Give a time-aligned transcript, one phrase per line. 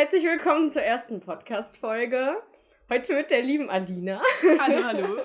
[0.00, 2.36] Herzlich willkommen zur ersten Podcast-Folge.
[2.88, 4.22] Heute mit der lieben Alina.
[4.58, 5.18] Hallo, hallo.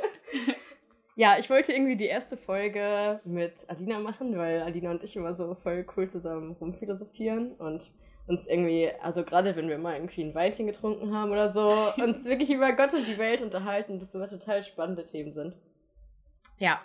[1.15, 5.33] ja, ich wollte irgendwie die erste Folge mit Alina machen, weil Alina und ich immer
[5.33, 7.93] so voll cool zusammen rumphilosophieren und
[8.27, 11.69] uns irgendwie, also gerade wenn wir mal irgendwie ein Weinchen getrunken haben oder so,
[12.03, 15.55] uns wirklich über Gott und die Welt unterhalten, das immer total spannende Themen sind.
[16.57, 16.81] Ja.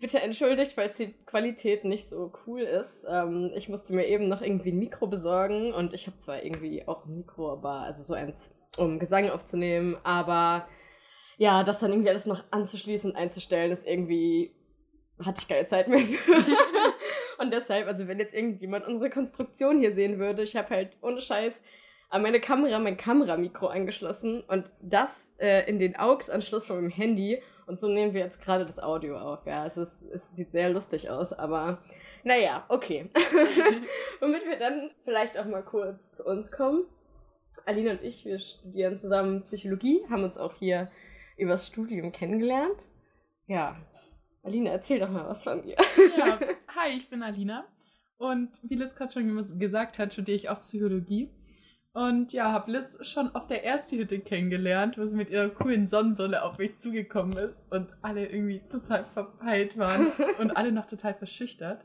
[0.00, 3.04] Bitte entschuldigt, falls die Qualität nicht so cool ist.
[3.08, 6.86] Ähm, ich musste mir eben noch irgendwie ein Mikro besorgen und ich habe zwar irgendwie
[6.86, 10.68] auch ein Mikro, aber also so eins, um Gesang aufzunehmen, aber
[11.38, 14.54] ja, das dann irgendwie alles noch anzuschließen und einzustellen, ist irgendwie
[15.22, 16.32] hatte ich keine Zeit mehr für.
[17.38, 21.20] und deshalb, also wenn jetzt irgendjemand unsere Konstruktion hier sehen würde, ich habe halt ohne
[21.20, 21.62] Scheiß
[22.10, 27.42] an meine Kamera mein Kameramikro angeschlossen und das äh, in den AUX-Anschluss von meinem Handy
[27.66, 29.46] und so nehmen wir jetzt gerade das Audio auf.
[29.46, 31.78] Ja, es, ist, es sieht sehr lustig aus, aber
[32.24, 33.10] naja, okay.
[34.20, 36.84] Womit wir dann vielleicht auch mal kurz zu uns kommen.
[37.66, 40.90] Alina und ich, wir studieren zusammen Psychologie, haben uns auch hier
[41.36, 42.76] übers Studium kennengelernt.
[43.46, 43.76] Ja,
[44.42, 45.76] Alina, erzähl doch mal was von dir.
[46.18, 46.38] Ja,
[46.68, 47.64] hi, ich bin Alina.
[48.16, 51.30] Und wie Liz gerade schon gesagt hat, studiere ich auch Psychologie.
[51.94, 55.86] Und ja, habe Liz schon auf der ersten Hütte kennengelernt, wo sie mit ihrer coolen
[55.86, 60.08] Sonnenbrille auf mich zugekommen ist und alle irgendwie total verpeilt waren
[60.40, 61.84] und alle noch total verschüchtert.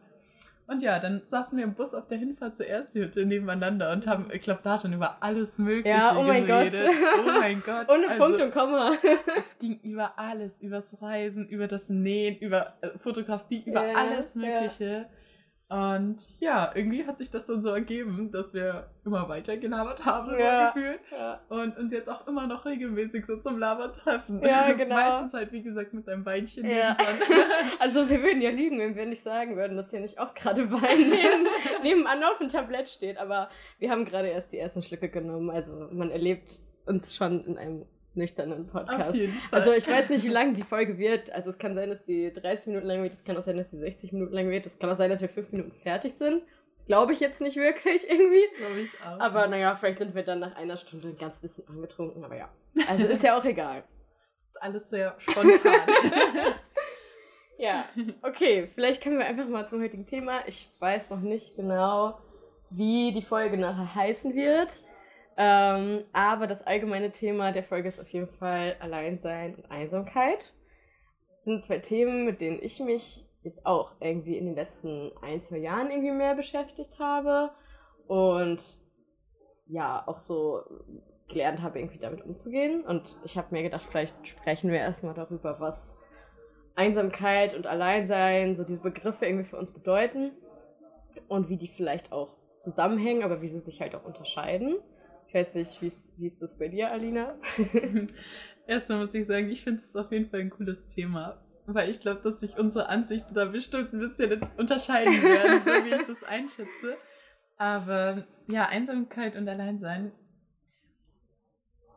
[0.66, 4.08] Und ja, dann saßen wir im Bus auf der Hinfahrt zur ersten Hütte nebeneinander und
[4.08, 6.88] haben, ich glaube, da schon über alles Mögliche ja, oh mein geredet.
[6.88, 7.20] Gott.
[7.20, 7.90] Oh mein Gott.
[7.90, 8.92] Ohne also, Punkt und Komma.
[9.38, 14.36] es ging über alles, übers Reisen, über das Nähen, über äh, Fotografie, über ja, alles
[14.36, 14.86] Mögliche.
[14.86, 15.06] Ja.
[15.72, 20.32] Und ja, irgendwie hat sich das dann so ergeben, dass wir immer weiter gelabert haben,
[20.32, 21.00] so ja, gefühlt.
[21.12, 21.42] Ja.
[21.48, 24.42] Und uns jetzt auch immer noch regelmäßig so zum Labern treffen.
[24.44, 24.96] Ja, genau.
[24.96, 26.98] Meistens halt, wie gesagt, mit deinem Beinchen ja.
[27.80, 30.72] also wir würden ja lügen, wenn wir nicht sagen würden, dass hier nicht auch gerade
[30.72, 31.48] Wein neben,
[31.84, 33.20] nebenan auf dem Tablett steht.
[33.20, 35.52] Aber wir haben gerade erst die ersten Schlücke genommen.
[35.52, 39.18] Also man erlebt uns schon in einem nüchternen Podcast.
[39.52, 41.32] Also ich weiß nicht, wie lang die Folge wird.
[41.32, 43.72] Also es kann sein, dass sie 30 Minuten lang wird, es kann auch sein, dass
[43.72, 46.44] sie 60 Minuten lang wird, es kann auch sein, dass wir 5 Minuten fertig sind.
[46.88, 48.46] Glaube ich jetzt nicht wirklich irgendwie.
[48.58, 49.20] Glaube ich auch.
[49.20, 52.50] Aber naja, vielleicht sind wir dann nach einer Stunde ein ganz bisschen angetrunken, aber ja.
[52.88, 53.84] Also ist ja auch egal.
[54.50, 55.54] ist alles sehr spontan.
[57.60, 57.86] ja,
[58.24, 58.70] okay.
[58.74, 60.48] Vielleicht kommen wir einfach mal zum heutigen Thema.
[60.48, 62.20] Ich weiß noch nicht genau,
[62.72, 64.82] wie die Folge nachher heißen wird.
[65.42, 70.54] Ähm, aber das allgemeine Thema der Folge ist auf jeden Fall Alleinsein und Einsamkeit.
[71.32, 75.42] Das sind zwei Themen, mit denen ich mich jetzt auch irgendwie in den letzten ein,
[75.42, 77.52] zwei Jahren irgendwie mehr beschäftigt habe.
[78.06, 78.78] Und
[79.68, 80.62] ja, auch so
[81.30, 82.84] gelernt habe, irgendwie damit umzugehen.
[82.84, 85.96] Und ich habe mir gedacht, vielleicht sprechen wir erstmal darüber, was
[86.76, 90.34] Einsamkeit und Alleinsein, so diese Begriffe irgendwie für uns bedeuten
[91.30, 94.80] und wie die vielleicht auch zusammenhängen, aber wie sie sich halt auch unterscheiden.
[95.30, 97.36] Ich weiß nicht, wie ist das bei dir, Alina?
[98.68, 101.40] Erstmal muss ich sagen, ich finde das auf jeden Fall ein cooles Thema.
[101.68, 105.94] Weil ich glaube, dass sich unsere Ansichten da bestimmt ein bisschen unterscheiden werden, so wie
[105.94, 106.98] ich das einschätze.
[107.58, 110.12] Aber ja, Einsamkeit und Alleinsein.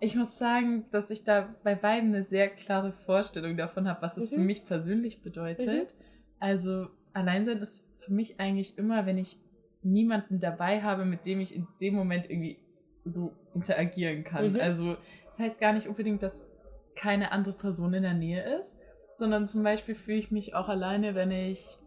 [0.01, 4.19] Ich muss sagen, dass ich da bei beiden eine sehr klare Vorstellung davon habe, was
[4.19, 4.37] es mhm.
[4.37, 5.95] für mich persönlich bedeutet.
[5.95, 6.05] Mhm.
[6.39, 9.41] Also Alleinsein ist für mich eigentlich immer, wenn ich
[9.83, 12.62] niemanden dabei habe, mit dem ich in dem Moment irgendwie
[13.05, 14.53] so interagieren kann.
[14.53, 14.61] Mhm.
[14.61, 14.97] Also
[15.27, 16.49] das heißt gar nicht unbedingt, dass
[16.95, 18.77] keine andere Person in der Nähe ist,
[19.15, 21.79] sondern zum Beispiel fühle ich mich auch alleine, wenn ich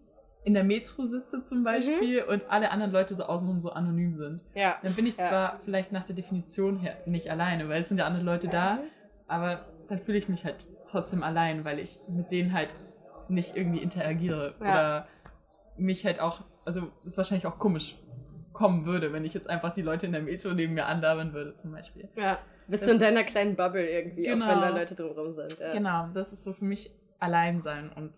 [0.44, 2.30] in der Metro sitze zum Beispiel mhm.
[2.30, 4.44] und alle anderen Leute so außenrum so anonym sind.
[4.54, 4.78] Ja.
[4.84, 5.28] Dann bin ich ja.
[5.28, 8.80] zwar vielleicht nach der Definition her nicht alleine, weil es sind ja andere Leute da,
[9.28, 12.76] aber dann fühle ich mich halt trotzdem allein, weil ich mit denen halt
[13.28, 14.66] nicht irgendwie interagiere ja.
[14.66, 15.08] oder
[15.78, 17.98] mich halt auch, also ist wahrscheinlich auch komisch,
[18.56, 21.56] kommen würde, wenn ich jetzt einfach die Leute in der Metro neben mir andabern würde,
[21.56, 22.10] zum Beispiel.
[22.16, 25.34] Ja, bist das du in deiner kleinen Bubble irgendwie, genau, auch wenn da Leute drumherum
[25.34, 25.60] sind.
[25.60, 25.72] Ja.
[25.72, 26.90] Genau, das ist so für mich
[27.20, 28.14] allein sein und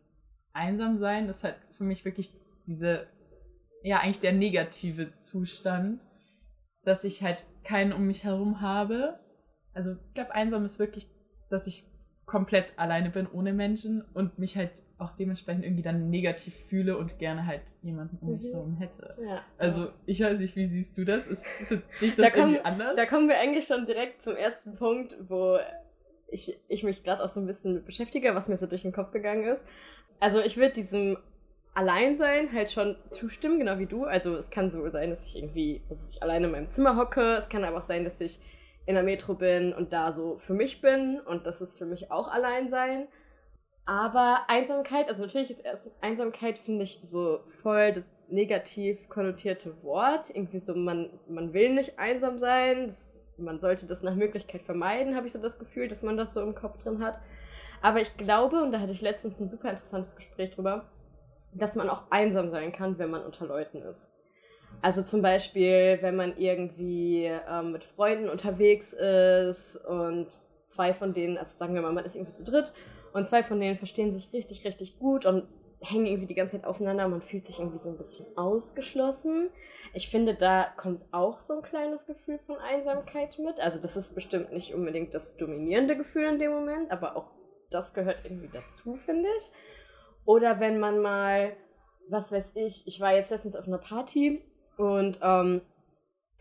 [0.53, 2.31] einsam sein ist halt für mich wirklich
[2.67, 3.07] diese,
[3.83, 6.05] ja, eigentlich der negative Zustand,
[6.83, 9.19] dass ich halt keinen um mich herum habe.
[9.73, 11.07] Also ich glaube, einsam ist wirklich,
[11.49, 11.83] dass ich
[12.27, 17.19] komplett alleine bin ohne Menschen und mich halt auch dementsprechend irgendwie dann negativ fühle und
[17.19, 18.53] gerne halt jemanden um mich mhm.
[18.53, 19.15] herum hätte.
[19.25, 19.41] Ja.
[19.57, 21.25] Also ich weiß nicht, wie siehst du das?
[21.25, 22.95] Ist für dich das da irgendwie kommen, anders?
[22.97, 25.57] Da kommen wir eigentlich schon direkt zum ersten Punkt, wo
[26.27, 29.11] ich, ich mich gerade auch so ein bisschen beschäftige, was mir so durch den Kopf
[29.11, 29.63] gegangen ist.
[30.19, 31.17] Also ich würde diesem
[31.75, 34.03] Alleinsein halt schon zustimmen, genau wie du.
[34.03, 37.35] Also es kann so sein, dass ich irgendwie, dass ich alleine in meinem Zimmer hocke.
[37.35, 38.39] Es kann aber auch sein, dass ich
[38.87, 42.09] in der Metro bin und da so für mich bin und das ist für mich
[42.09, 43.07] auch Alleinsein.
[43.85, 45.63] Aber Einsamkeit, also natürlich ist
[46.01, 50.29] Einsamkeit, finde ich, so voll das negativ konnotierte Wort.
[50.29, 52.87] Irgendwie so, man, man will nicht einsam sein.
[52.87, 56.33] Das man sollte das nach Möglichkeit vermeiden, habe ich so das Gefühl, dass man das
[56.33, 57.19] so im Kopf drin hat.
[57.81, 60.89] Aber ich glaube, und da hatte ich letztens ein super interessantes Gespräch drüber,
[61.53, 64.11] dass man auch einsam sein kann, wenn man unter Leuten ist.
[64.81, 70.27] Also zum Beispiel, wenn man irgendwie ähm, mit Freunden unterwegs ist und
[70.67, 72.73] zwei von denen, also sagen wir mal, man ist irgendwie zu dritt
[73.13, 75.47] und zwei von denen verstehen sich richtig, richtig gut und
[75.81, 77.07] hängen irgendwie die ganze Zeit aufeinander.
[77.07, 79.49] Man fühlt sich irgendwie so ein bisschen ausgeschlossen.
[79.93, 83.59] Ich finde, da kommt auch so ein kleines Gefühl von Einsamkeit mit.
[83.59, 87.31] Also das ist bestimmt nicht unbedingt das dominierende Gefühl in dem Moment, aber auch
[87.69, 89.51] das gehört irgendwie dazu, finde ich.
[90.25, 91.55] Oder wenn man mal,
[92.09, 94.43] was weiß ich, ich war jetzt letztens auf einer Party
[94.77, 95.61] und ähm,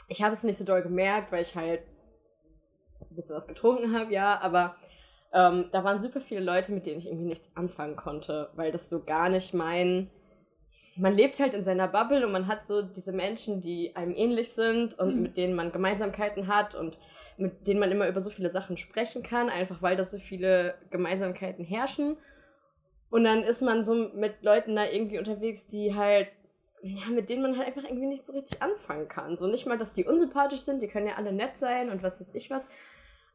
[0.08, 1.82] ich habe es nicht so doll gemerkt, weil ich halt
[3.00, 4.76] ein bisschen was getrunken habe, ja, aber
[5.32, 8.88] ähm, da waren super viele Leute, mit denen ich irgendwie nichts anfangen konnte, weil das
[8.88, 10.10] so gar nicht mein.
[10.96, 14.52] Man lebt halt in seiner Bubble und man hat so diese Menschen, die einem ähnlich
[14.52, 15.22] sind und mhm.
[15.22, 16.98] mit denen man Gemeinsamkeiten hat und
[17.36, 20.74] mit denen man immer über so viele Sachen sprechen kann, einfach weil da so viele
[20.90, 22.16] Gemeinsamkeiten herrschen.
[23.10, 26.28] Und dann ist man so mit Leuten da irgendwie unterwegs, die halt,
[26.88, 29.36] ja, mit denen man halt einfach irgendwie nicht so richtig anfangen kann.
[29.36, 32.20] So nicht mal, dass die unsympathisch sind, die können ja alle nett sein und was
[32.20, 32.68] weiß ich was.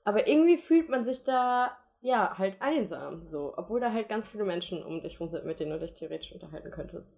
[0.03, 4.43] Aber irgendwie fühlt man sich da ja, halt einsam, so, obwohl da halt ganz viele
[4.43, 7.17] Menschen um dich rum sind, mit denen du dich theoretisch unterhalten könntest.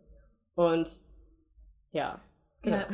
[0.56, 1.00] Und
[1.92, 2.22] ja.
[2.66, 2.88] Ja,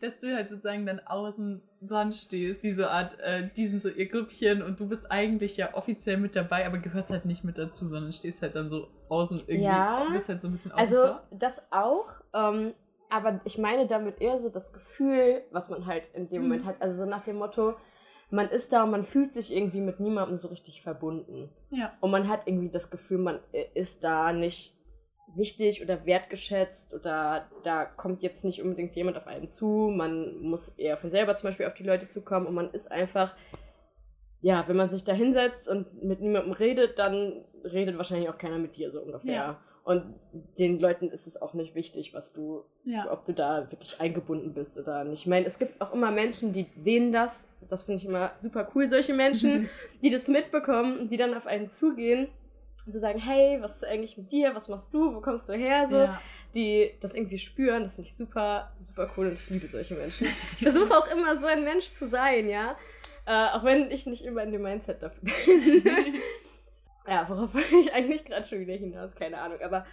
[0.00, 3.80] dass, du halt sozusagen dann außen dran stehst, wie so eine Art, äh, die sind
[3.80, 7.42] so ihr Grüppchen und du bist eigentlich ja offiziell mit dabei, aber gehörst halt nicht
[7.42, 10.72] mit dazu, sondern stehst halt dann so außen irgendwie, ja, bist halt so ein bisschen
[10.72, 11.22] außen Also vor.
[11.30, 12.74] das auch, ähm,
[13.08, 16.48] aber ich meine damit eher so das Gefühl, was man halt in dem mhm.
[16.48, 17.76] Moment hat, also so nach dem Motto,
[18.30, 21.50] man ist da und man fühlt sich irgendwie mit niemandem so richtig verbunden.
[21.70, 21.92] Ja.
[22.00, 23.40] Und man hat irgendwie das Gefühl, man
[23.74, 24.74] ist da nicht
[25.36, 29.90] wichtig oder wertgeschätzt oder da kommt jetzt nicht unbedingt jemand auf einen zu.
[29.94, 33.34] Man muss eher von selber zum Beispiel auf die Leute zukommen und man ist einfach,
[34.40, 38.58] ja, wenn man sich da hinsetzt und mit niemandem redet, dann redet wahrscheinlich auch keiner
[38.58, 39.32] mit dir so ungefähr.
[39.32, 39.60] Ja.
[39.84, 40.14] Und
[40.58, 43.10] den Leuten ist es auch nicht wichtig, was du, ja.
[43.10, 45.22] ob du da wirklich eingebunden bist oder nicht.
[45.22, 47.48] Ich meine, es gibt auch immer Menschen, die sehen das.
[47.68, 49.68] Das finde ich immer super cool, solche Menschen,
[50.02, 52.28] die das mitbekommen und die dann auf einen zugehen
[52.84, 54.54] und so sagen, hey, was ist eigentlich mit dir?
[54.54, 55.14] Was machst du?
[55.14, 55.86] Wo kommst du her?
[55.88, 56.20] So, ja.
[56.54, 57.84] die das irgendwie spüren.
[57.84, 60.26] Das finde ich super, super cool und ich liebe solche Menschen.
[60.56, 62.76] Ich versuche auch immer so ein Mensch zu sein, ja.
[63.24, 66.14] Äh, auch wenn ich nicht immer in dem Mindset dafür bin.
[67.06, 69.14] Ja, worauf wollte ich eigentlich gerade schon wieder hinaus?
[69.14, 69.58] Keine Ahnung.
[69.64, 69.84] Aber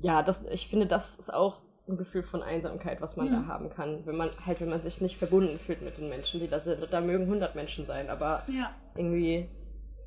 [0.00, 3.32] ja, das, ich finde, das ist auch ein Gefühl von Einsamkeit, was man mhm.
[3.32, 4.06] da haben kann.
[4.06, 6.82] Wenn man halt, wenn man sich nicht verbunden fühlt mit den Menschen, die da sind.
[6.82, 8.72] Und da mögen 100 Menschen sein, aber ja.
[8.94, 9.48] irgendwie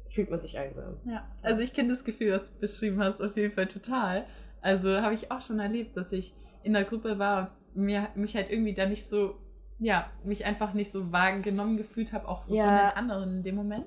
[0.10, 0.98] fühlt man sich einsam.
[1.06, 4.26] Ja, also ich kenne das Gefühl, was du beschrieben hast, auf jeden Fall total.
[4.62, 8.36] Also habe ich auch schon erlebt, dass ich in der Gruppe war und mir, mich
[8.36, 9.36] halt irgendwie da nicht so,
[9.80, 12.64] ja, mich einfach nicht so wahrgenommen gefühlt habe, auch so ja.
[12.64, 13.86] von den anderen in dem Moment.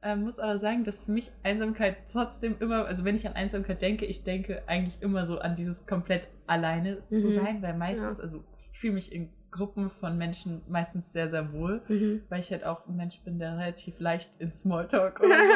[0.00, 3.82] Ähm, muss aber sagen, dass für mich Einsamkeit trotzdem immer, also wenn ich an Einsamkeit
[3.82, 7.18] denke, ich denke eigentlich immer so an dieses komplett alleine mhm.
[7.18, 8.22] zu sein, weil meistens, ja.
[8.22, 12.22] also ich fühle mich in Gruppen von Menschen meistens sehr, sehr wohl, mhm.
[12.28, 15.52] weil ich halt auch ein Mensch bin, der relativ leicht in Smalltalk oder so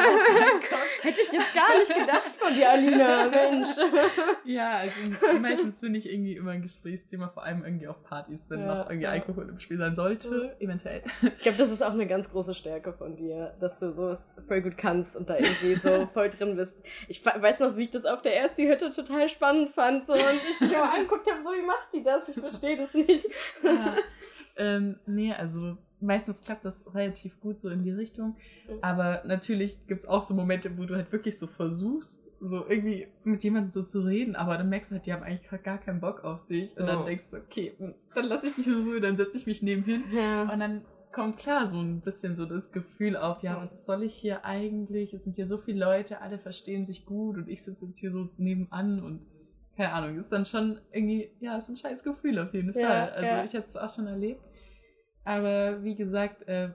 [1.01, 3.69] Hätte ich jetzt gar nicht gedacht von dir, Alina, Mensch.
[4.45, 8.61] ja, also meistens finde ich irgendwie immer ein Gesprächsthema, vor allem irgendwie auf Partys, wenn
[8.61, 9.11] ja, noch irgendwie ja.
[9.11, 11.03] Alkohol im Spiel sein sollte, eventuell.
[11.21, 14.61] Ich glaube, das ist auch eine ganz große Stärke von dir, dass du sowas voll
[14.61, 16.81] gut kannst und da irgendwie so voll drin bist.
[17.07, 20.19] Ich weiß noch, wie ich das auf der ersten Hütte total spannend fand so, und
[20.19, 22.27] ich mich mal anguckt habe, so wie macht die das?
[22.29, 23.25] Ich verstehe das nicht.
[23.61, 23.92] Ja.
[24.55, 28.35] Ähm, nee, also meistens klappt das relativ gut so in die Richtung.
[28.67, 28.77] Mhm.
[28.81, 33.07] Aber natürlich gibt es auch so Momente, wo du halt wirklich so versuchst, so irgendwie
[33.23, 36.01] mit jemandem so zu reden, aber dann merkst du halt, die haben eigentlich gar keinen
[36.01, 36.75] Bock auf dich.
[36.77, 36.87] Und oh.
[36.87, 39.61] dann denkst du, okay, hm, dann lass ich dich in Ruhe, dann setze ich mich
[39.63, 40.03] nebenhin.
[40.13, 40.43] Ja.
[40.51, 40.81] Und dann
[41.13, 45.13] kommt klar so ein bisschen so das Gefühl auf, ja, was soll ich hier eigentlich?
[45.13, 48.11] Es sind hier so viele Leute, alle verstehen sich gut und ich sitze jetzt hier
[48.11, 49.21] so nebenan und
[49.75, 53.09] keine Ahnung, ist dann schon irgendwie, ja, ist ein scheiß Gefühl auf jeden ja, Fall.
[53.11, 53.43] Also ja.
[53.43, 54.41] ich hätte es auch schon erlebt.
[55.23, 56.69] Aber wie gesagt, äh,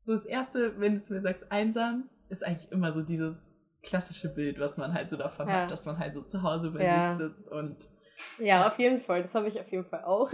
[0.00, 4.28] so das Erste, wenn du zu mir sagst, einsam, ist eigentlich immer so dieses klassische
[4.28, 5.62] Bild, was man halt so davon ja.
[5.62, 7.76] hat, dass man halt so zu Hause bei sich sitzt und.
[8.38, 9.22] Ja, auf jeden Fall.
[9.22, 10.32] Das habe ich auf jeden Fall auch.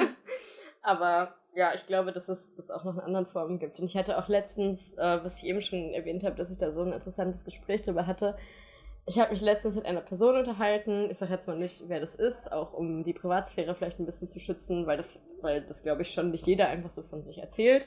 [0.82, 3.78] Aber ja, ich glaube, dass es das auch noch in anderen Formen gibt.
[3.78, 6.72] Und ich hatte auch letztens, äh, was ich eben schon erwähnt habe, dass ich da
[6.72, 8.36] so ein interessantes Gespräch drüber hatte,
[9.06, 11.10] ich habe mich letztens mit einer Person unterhalten.
[11.10, 14.28] Ich sage jetzt mal nicht, wer das ist, auch um die Privatsphäre vielleicht ein bisschen
[14.28, 17.38] zu schützen, weil das, weil das glaube ich schon nicht jeder einfach so von sich
[17.38, 17.86] erzählt.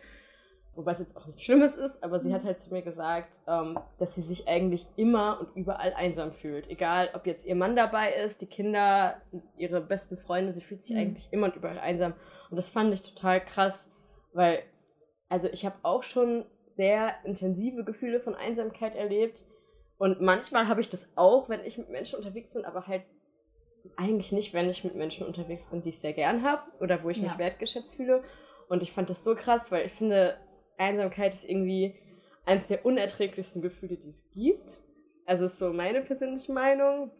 [0.76, 3.80] Wobei es jetzt auch nichts Schlimmes ist, aber sie hat halt zu mir gesagt, ähm,
[3.98, 6.70] dass sie sich eigentlich immer und überall einsam fühlt.
[6.70, 9.20] Egal, ob jetzt ihr Mann dabei ist, die Kinder,
[9.58, 11.02] ihre besten Freunde, sie fühlt sich mhm.
[11.02, 12.14] eigentlich immer und überall einsam.
[12.52, 13.90] Und das fand ich total krass,
[14.34, 14.62] weil
[15.30, 19.46] also ich habe auch schon sehr intensive Gefühle von Einsamkeit erlebt.
[19.98, 23.04] Und manchmal habe ich das auch, wenn ich mit Menschen unterwegs bin, aber halt
[23.96, 27.10] eigentlich nicht, wenn ich mit Menschen unterwegs bin, die ich sehr gern habe oder wo
[27.10, 27.24] ich ja.
[27.24, 28.24] mich wertgeschätzt fühle.
[28.70, 30.38] Und ich fand das so krass, weil ich finde,
[30.77, 31.96] Einsamkeit ist irgendwie
[32.46, 34.82] eines der unerträglichsten Gefühle, die es gibt.
[35.25, 37.12] Also ist so meine persönliche Meinung.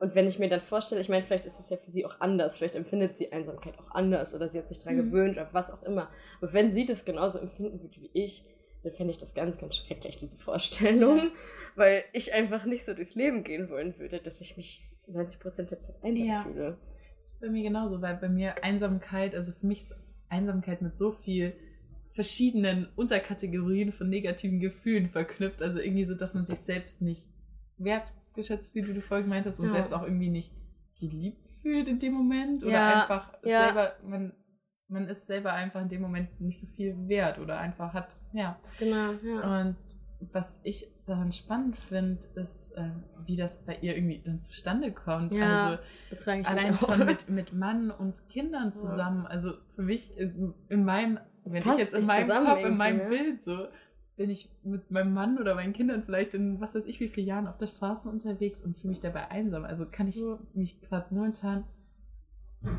[0.00, 2.18] Und wenn ich mir dann vorstelle, ich meine, vielleicht ist es ja für sie auch
[2.20, 5.04] anders, vielleicht empfindet sie Einsamkeit auch anders oder sie hat sich daran mhm.
[5.04, 6.10] gewöhnt oder was auch immer.
[6.40, 8.44] Aber wenn sie das genauso empfinden würde wie ich,
[8.82, 11.30] dann fände ich das ganz, ganz schrecklich, diese Vorstellung,
[11.76, 15.80] weil ich einfach nicht so durchs Leben gehen wollen würde, dass ich mich 90% der
[15.80, 16.42] Zeit einsam ja.
[16.42, 16.78] fühle.
[17.18, 19.94] Das ist bei mir genauso, weil bei mir Einsamkeit, also für mich ist
[20.28, 21.54] Einsamkeit mit so viel
[22.12, 25.62] verschiedenen Unterkategorien von negativen Gefühlen verknüpft.
[25.62, 27.26] Also irgendwie so, dass man sich selbst nicht
[27.78, 29.72] wertgeschätzt fühlt, wie du vorhin gemeint hast, und ja.
[29.72, 30.52] selbst auch irgendwie nicht
[30.98, 32.62] geliebt fühlt in dem Moment.
[32.62, 33.02] Oder ja.
[33.02, 34.32] einfach selber, man,
[34.92, 38.58] man ist selber einfach in dem Moment nicht so viel wert oder einfach hat, ja.
[38.78, 39.60] Genau, ja.
[39.60, 39.76] Und
[40.32, 42.90] was ich daran spannend finde, ist, äh,
[43.26, 45.34] wie das bei ihr irgendwie dann zustande kommt.
[45.34, 49.24] Ja, also das frage ich allein schon mit, mit Mann und Kindern zusammen.
[49.24, 49.30] Ja.
[49.30, 52.98] Also für mich in, in meinem das wenn ich jetzt in meinem Kopf, in meinem
[52.98, 53.08] ne?
[53.08, 53.66] Bild so,
[54.16, 57.26] bin ich mit meinem Mann oder meinen Kindern vielleicht in was weiß ich wie viele
[57.26, 59.64] Jahren auf der Straße unterwegs und fühle mich dabei einsam.
[59.64, 60.38] Also kann ich ja.
[60.54, 61.64] mich gerade momentan,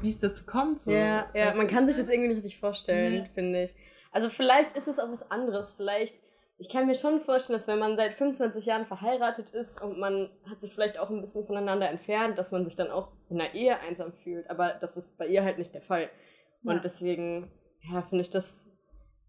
[0.02, 0.80] wie es dazu kommt.
[0.80, 3.30] So, ja, ja man kann sich das irgendwie nicht richtig vorstellen, nee.
[3.34, 3.75] finde ich.
[4.12, 5.74] Also vielleicht ist es auch was anderes.
[5.74, 6.16] Vielleicht,
[6.58, 10.30] ich kann mir schon vorstellen, dass wenn man seit 25 Jahren verheiratet ist und man
[10.50, 13.56] hat sich vielleicht auch ein bisschen voneinander entfernt, dass man sich dann auch in der
[13.56, 14.50] Ehe einsam fühlt.
[14.50, 16.10] Aber das ist bei ihr halt nicht der Fall.
[16.63, 16.82] Und ja.
[16.82, 17.52] deswegen
[17.92, 18.70] ja, finde ich das.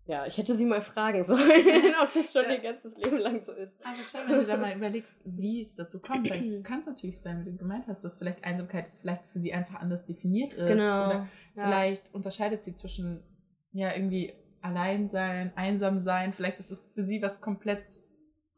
[0.06, 3.52] Ja, ich hätte sie mal fragen sollen, ob das schon ihr ganzes Leben lang so
[3.52, 3.78] ist.
[3.84, 7.20] Aber schau, wenn du da mal überlegst, wie es dazu kommt, dann kann es natürlich
[7.20, 10.68] sein, wie du gemeint hast, dass vielleicht Einsamkeit vielleicht für sie einfach anders definiert ist.
[10.68, 11.06] Genau.
[11.06, 11.66] Oder ja.
[11.66, 13.22] vielleicht unterscheidet sie zwischen,
[13.72, 16.32] ja, irgendwie allein sein, einsam sein.
[16.32, 17.84] Vielleicht ist es für sie was komplett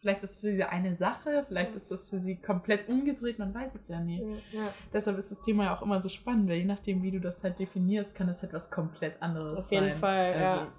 [0.06, 3.52] Vielleicht ist es für sie eine Sache, vielleicht ist das für sie komplett umgedreht, man
[3.52, 4.22] weiß es ja nie.
[4.52, 4.72] Ja.
[4.92, 7.42] Deshalb ist das Thema ja auch immer so spannend, weil je nachdem, wie du das
[7.42, 9.64] halt definierst, kann das halt was komplett anderes sein.
[9.64, 9.96] Auf jeden sein.
[9.96, 10.72] Fall, also, ja.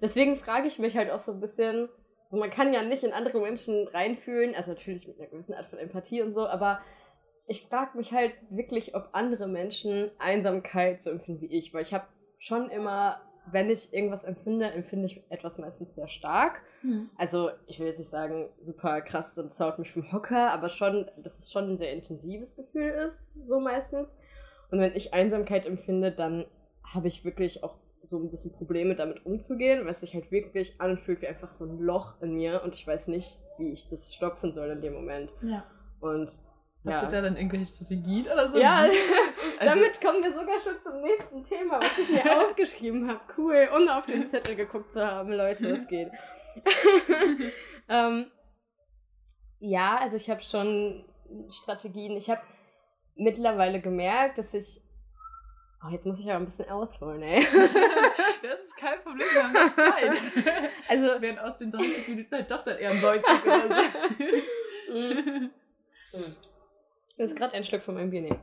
[0.00, 1.88] Deswegen frage ich mich halt auch so ein bisschen,
[2.30, 5.66] so man kann ja nicht in andere Menschen reinfühlen, also natürlich mit einer gewissen Art
[5.66, 6.80] von Empathie und so, aber
[7.46, 11.94] ich frage mich halt wirklich, ob andere Menschen Einsamkeit so empfinden wie ich, weil ich
[11.94, 16.62] habe schon immer wenn ich irgendwas empfinde, empfinde ich etwas meistens sehr stark.
[16.82, 17.10] Mhm.
[17.16, 21.10] Also ich will jetzt nicht sagen, super krass und zaut mich vom Hocker, aber schon,
[21.16, 24.16] dass es schon ein sehr intensives Gefühl ist, so meistens.
[24.70, 26.46] Und wenn ich Einsamkeit empfinde, dann
[26.82, 30.80] habe ich wirklich auch so ein bisschen Probleme damit umzugehen, weil es sich halt wirklich
[30.80, 34.14] anfühlt wie einfach so ein Loch in mir und ich weiß nicht, wie ich das
[34.14, 35.30] stopfen soll in dem Moment.
[35.42, 35.64] Ja.
[36.00, 36.38] Und
[36.86, 37.08] Hast ja.
[37.08, 38.58] du da dann irgendwelche Strategien oder so?
[38.58, 38.78] Ja,
[39.58, 43.20] also, damit kommen wir sogar schon zum nächsten Thema, was ich mir aufgeschrieben habe.
[43.36, 46.10] Cool, ohne auf den Zettel geguckt zu haben, Leute, es geht.
[47.88, 48.30] ähm,
[49.58, 51.04] ja, also ich habe schon
[51.50, 52.16] Strategien.
[52.16, 52.40] Ich habe
[53.16, 54.80] mittlerweile gemerkt, dass ich.
[55.84, 57.40] Oh, jetzt muss ich aber ein bisschen ausholen, ey.
[58.42, 60.16] das ist kein Problem, wir haben noch Zeit.
[60.88, 64.92] Also, werden aus den 30 Minuten halt doch dann eher 90 oder so.
[64.94, 65.50] mm.
[67.16, 68.40] Du hast gerade einen Schluck von meinem Bier nehmen.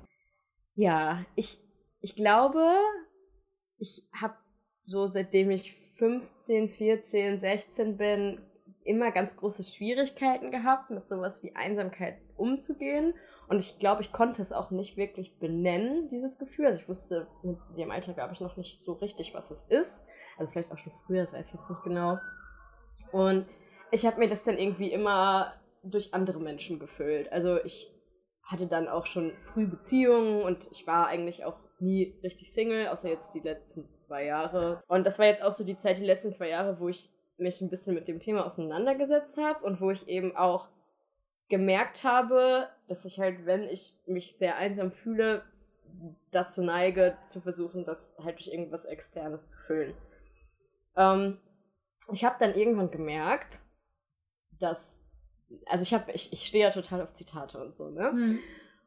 [0.76, 1.58] Ja, ich,
[2.02, 2.78] ich glaube,
[3.80, 4.36] ich habe
[4.84, 8.42] so seitdem ich 15, 14, 16 bin,
[8.84, 13.16] immer ganz große Schwierigkeiten gehabt, mit sowas wie Einsamkeit umzugehen.
[13.48, 16.66] Und ich glaube, ich konnte es auch nicht wirklich benennen, dieses Gefühl.
[16.66, 20.04] Also ich wusste mit dem Alter, glaube ich, noch nicht so richtig, was es ist.
[20.38, 22.18] Also vielleicht auch schon früher, das weiß ich jetzt nicht genau.
[23.12, 23.46] Und
[23.92, 27.32] ich habe mir das dann irgendwie immer durch andere Menschen gefüllt.
[27.32, 27.92] Also ich
[28.44, 33.10] hatte dann auch schon früh Beziehungen und ich war eigentlich auch nie richtig Single, außer
[33.10, 34.84] jetzt die letzten zwei Jahre.
[34.88, 37.62] Und das war jetzt auch so die Zeit, die letzten zwei Jahre, wo ich mich
[37.62, 40.70] ein bisschen mit dem Thema auseinandergesetzt habe und wo ich eben auch
[41.50, 45.44] gemerkt habe, dass ich halt, wenn ich mich sehr einsam fühle,
[46.32, 49.94] dazu neige, zu versuchen, das halt durch irgendwas Externes zu füllen.
[50.96, 51.40] Ähm,
[52.12, 53.62] ich habe dann irgendwann gemerkt,
[54.60, 55.06] dass
[55.66, 58.12] also ich habe, ich, ich stehe ja total auf Zitate und so, ne?
[58.12, 58.40] Mhm.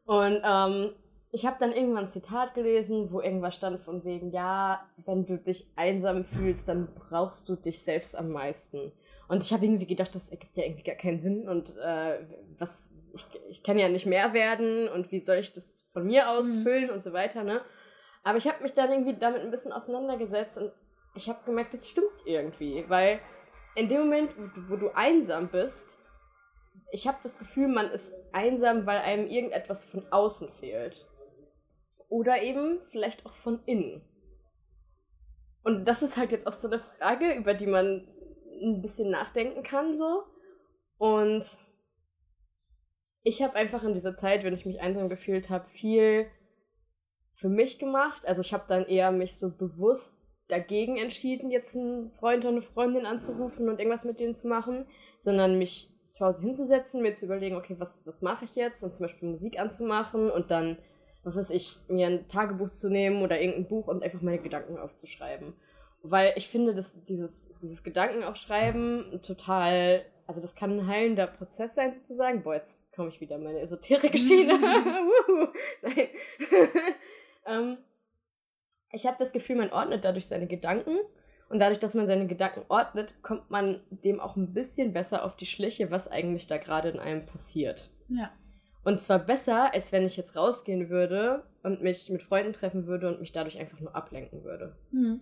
[0.05, 0.93] Und ähm,
[1.31, 5.37] ich habe dann irgendwann ein Zitat gelesen, wo irgendwas stand von wegen, ja, wenn du
[5.37, 8.93] dich einsam fühlst, dann brauchst du dich selbst am meisten.
[9.29, 12.19] Und ich habe irgendwie gedacht, das ergibt ja irgendwie gar keinen Sinn und äh,
[12.59, 16.31] was, ich, ich kann ja nicht mehr werden und wie soll ich das von mir
[16.31, 16.63] aus mhm.
[16.63, 17.61] füllen und so weiter, ne?
[18.25, 20.73] Aber ich habe mich dann irgendwie damit ein bisschen auseinandergesetzt und
[21.15, 23.21] ich habe gemerkt, das stimmt irgendwie, weil
[23.75, 26.01] in dem Moment, wo du, wo du einsam bist,
[26.91, 31.07] ich habe das Gefühl, man ist einsam, weil einem irgendetwas von außen fehlt.
[32.09, 34.03] Oder eben vielleicht auch von innen.
[35.65, 38.09] und das ist halt jetzt auch so eine Frage, über die man
[38.61, 40.25] ein bisschen nachdenken kann, so.
[40.99, 41.45] Und
[43.23, 46.27] ich habe einfach in dieser Zeit, wenn ich mich einsam gefühlt habe, viel
[47.35, 48.27] für mich gemacht.
[48.27, 50.17] Also ich habe dann eher mich so bewusst
[50.49, 54.87] dagegen entschieden, jetzt einen Freund oder eine Freundin anzurufen und irgendwas mit denen zu machen,
[55.21, 58.83] sondern mich zu Hause hinzusetzen, mir zu überlegen, okay, was, was mache ich jetzt?
[58.83, 60.79] Und zum Beispiel Musik anzumachen und dann,
[61.23, 64.79] was weiß ich, mir ein Tagebuch zu nehmen oder irgendein Buch und einfach meine Gedanken
[64.79, 65.55] aufzuschreiben.
[66.11, 71.95] Weil ich finde, dass dieses, dieses Gedankenaufschreiben total, also das kann ein heilender Prozess sein
[71.95, 72.43] sozusagen.
[72.43, 74.59] Boah, jetzt komme ich wieder in meine Esoterik-Schiene.
[75.83, 76.09] Nein.
[77.47, 77.79] ähm,
[78.93, 80.99] ich habe das Gefühl, man ordnet dadurch seine Gedanken.
[81.49, 85.35] Und dadurch, dass man seine Gedanken ordnet, kommt man dem auch ein bisschen besser auf
[85.35, 87.91] die Schliche, was eigentlich da gerade in einem passiert.
[88.09, 88.31] Ja.
[88.85, 93.09] Und zwar besser, als wenn ich jetzt rausgehen würde und mich mit Freunden treffen würde
[93.09, 94.77] und mich dadurch einfach nur ablenken würde.
[94.91, 95.21] Mhm.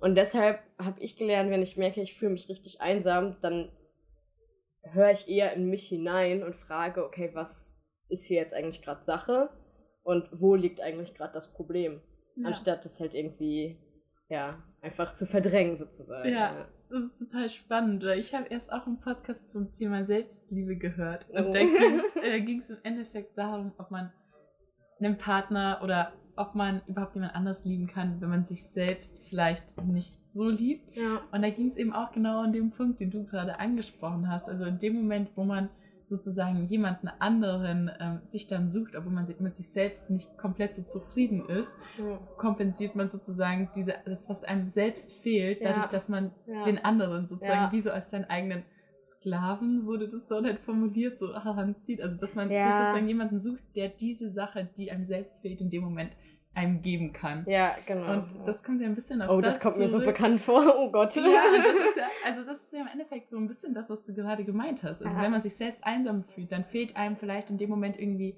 [0.00, 3.70] Und deshalb habe ich gelernt, wenn ich merke, ich fühle mich richtig einsam, dann
[4.82, 7.78] höre ich eher in mich hinein und frage, okay, was
[8.08, 9.50] ist hier jetzt eigentlich gerade Sache
[10.02, 12.00] und wo liegt eigentlich gerade das Problem?
[12.36, 12.46] Ja.
[12.48, 13.76] Anstatt das halt irgendwie,
[14.28, 16.28] ja, einfach zu verdrängen sozusagen.
[16.32, 18.04] Ja, das ist total spannend.
[18.04, 21.28] Ich habe erst auch einen Podcast zum Thema Selbstliebe gehört.
[21.30, 21.52] Und Oh.
[21.52, 24.12] da ging es im Endeffekt darum, ob man
[25.00, 29.64] einen Partner oder ob man überhaupt jemand anders lieben kann, wenn man sich selbst vielleicht
[29.86, 30.94] nicht so liebt.
[30.96, 31.20] Ja.
[31.32, 34.48] Und da ging es eben auch genau an dem Punkt, den du gerade angesprochen hast.
[34.48, 35.68] Also in dem Moment, wo man
[36.04, 40.74] sozusagen jemanden anderen ähm, sich dann sucht, obwohl man sich- mit sich selbst nicht komplett
[40.74, 42.18] so zufrieden ist, Ja.
[42.38, 45.68] kompensiert man sozusagen diese, das, was einem selbst fehlt, Ja.
[45.68, 46.62] dadurch, dass man Ja.
[46.64, 48.62] den anderen sozusagen wie so als seinen eigenen
[49.00, 52.00] Sklaven, wurde das dort halt formuliert, so heranzieht.
[52.00, 55.70] Also, dass man sich sozusagen jemanden sucht, der diese Sache, die einem selbst fehlt, in
[55.70, 56.10] dem Moment
[56.58, 57.44] einem geben kann.
[57.48, 58.12] ja, genau.
[58.12, 60.62] Und das kommt ja ein bisschen auf oh, das das kommt mir so bekannt vor.
[60.76, 61.14] Oh Gott.
[61.16, 61.22] Ja,
[61.54, 64.44] das ja, also das ist ja im Endeffekt so ein bisschen das, was du gerade
[64.44, 65.02] gemeint hast.
[65.02, 65.22] Also Aha.
[65.24, 68.36] wenn man sich selbst einsam fühlt, dann fehlt einem vielleicht in dem Moment irgendwie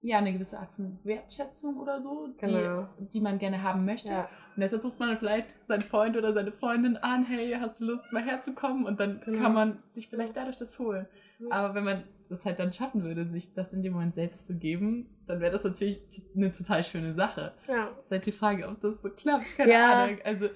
[0.00, 2.86] ja eine gewisse Art von Wertschätzung oder so, Genau.
[3.00, 4.12] die, die man gerne haben möchte.
[4.12, 4.28] Ja.
[4.54, 8.12] Und deshalb ruft man vielleicht seinen Freund oder seine Freundin an, hey, hast du Lust
[8.12, 8.84] mal herzukommen?
[8.86, 9.42] Und dann Genau.
[9.42, 11.06] kann man sich vielleicht dadurch das holen.
[11.40, 11.46] Ja.
[11.50, 14.58] Aber wenn man das halt dann schaffen würde, sich das in dem Moment selbst zu
[14.58, 16.00] geben, dann wäre das natürlich
[16.36, 17.52] eine total schöne Sache.
[17.66, 17.90] Ja.
[17.98, 19.44] Es ist halt die Frage, ob das so klappt.
[19.56, 20.04] Keine Ja.
[20.04, 20.18] Ahnung.
[20.24, 20.48] Also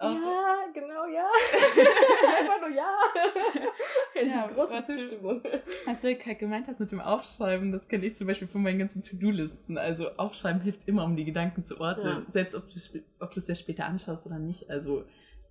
[0.00, 1.28] auch, Ja, genau, ja.
[2.38, 2.96] Einfach nur ja.
[4.22, 5.42] Ja, große was du-.
[5.86, 8.78] Was du gerade gemeint hast mit dem Aufschreiben, das kenne ich zum Beispiel von meinen
[8.78, 9.76] ganzen To-Do-Listen.
[9.78, 12.22] Also Aufschreiben hilft immer, um die Gedanken zu ordnen.
[12.24, 12.30] Ja.
[12.30, 14.70] Selbst ob du es ob ja später anschaust oder nicht.
[14.70, 15.04] Also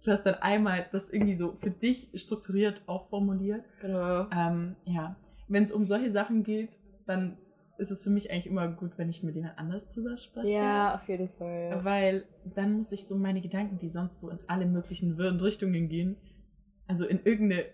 [0.06, 3.66] du hast dann einmal das irgendwie so für dich strukturiert auch formuliert.
[3.82, 4.28] Genau.
[4.32, 5.16] Ähm, ja,
[5.48, 6.72] wenn es um solche Sachen geht,
[7.06, 7.38] dann
[7.78, 10.50] ist es für mich eigentlich immer gut, wenn ich mit jemand anders drüber spreche.
[10.50, 11.70] Ja, auf jeden Fall.
[11.72, 11.84] Ja.
[11.86, 12.24] Weil
[12.56, 16.18] dann muss ich so meine Gedanken, die sonst so in alle möglichen wirren Richtungen gehen,
[16.88, 17.66] also in irgendeine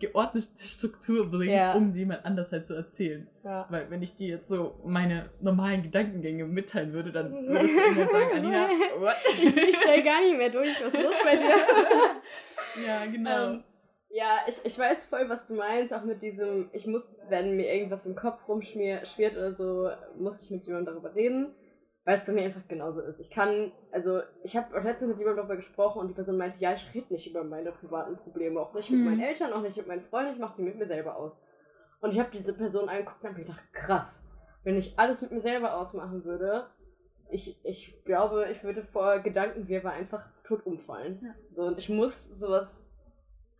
[0.00, 1.74] geordnete Struktur bringen, Ja.
[1.74, 3.28] um sie jemand anders halt zu erzählen.
[3.44, 3.66] Ja.
[3.68, 8.08] Weil wenn ich dir jetzt so meine normalen Gedankengänge mitteilen würde, dann würdest du irgendwann
[8.10, 8.68] sagen, Alina,
[8.98, 9.14] what?
[9.40, 10.70] Ich, ich stell gar nicht mehr durch.
[10.82, 12.84] Was ist los bei dir?
[12.86, 13.52] ja, genau.
[13.52, 13.64] Ähm,
[14.12, 17.72] ja, ich, ich weiß voll, was du meinst, auch mit diesem, ich muss, wenn mir
[17.74, 21.54] irgendwas im Kopf rumschwirrt oder so, muss ich mit jemandem darüber reden,
[22.04, 23.20] weil es bei mir einfach genauso ist.
[23.20, 26.72] Ich kann, also ich habe letztens mit jemandem darüber gesprochen und die Person meinte, ja,
[26.74, 29.06] ich rede nicht über meine privaten Probleme, auch nicht mit Mhm.
[29.06, 31.32] meinen Eltern, auch nicht mit meinen Freunden, ich mache die mit mir selber aus.
[32.00, 34.22] Und ich habe diese Person angeguckt und habe mir gedacht, krass,
[34.64, 36.66] wenn ich alles mit mir selber ausmachen würde,
[37.30, 41.20] ich, ich glaube, ich würde vor Gedankenwirrwarr einfach tot umfallen.
[41.22, 41.34] Ja.
[41.48, 42.81] So, und ich muss sowas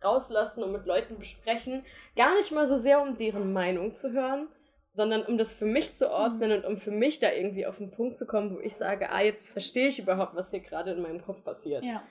[0.03, 1.83] rauslassen und mit Leuten besprechen.
[2.15, 4.47] Gar nicht mal so sehr, um deren Meinung zu hören,
[4.93, 7.91] sondern um das für mich zu ordnen und um für mich da irgendwie auf den
[7.91, 11.01] Punkt zu kommen, wo ich sage, ah, jetzt verstehe ich überhaupt, was hier gerade in
[11.01, 11.83] meinem Kopf passiert.
[11.83, 12.03] Ja.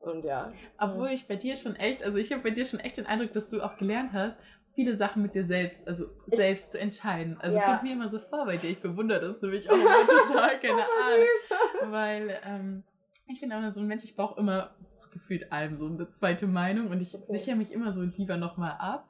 [0.00, 0.50] Und ja.
[0.78, 3.32] Obwohl ich bei dir schon echt, also ich habe bei dir schon echt den Eindruck,
[3.32, 4.38] dass du auch gelernt hast,
[4.74, 7.36] viele Sachen mit dir selbst, also Ich- selbst zu entscheiden.
[7.42, 7.64] Also Ja.
[7.66, 8.70] kommt mir immer so vor bei dir.
[8.70, 11.92] Ich bewundere das nämlich auch immer total, keine Ahnung.
[11.92, 12.84] Weil ähm,
[13.32, 16.46] ich bin immer so ein Mensch, ich brauche immer zu gefühlt allem so eine zweite
[16.46, 17.24] Meinung und ich Okay.
[17.38, 19.08] sichere mich immer so lieber nochmal ab.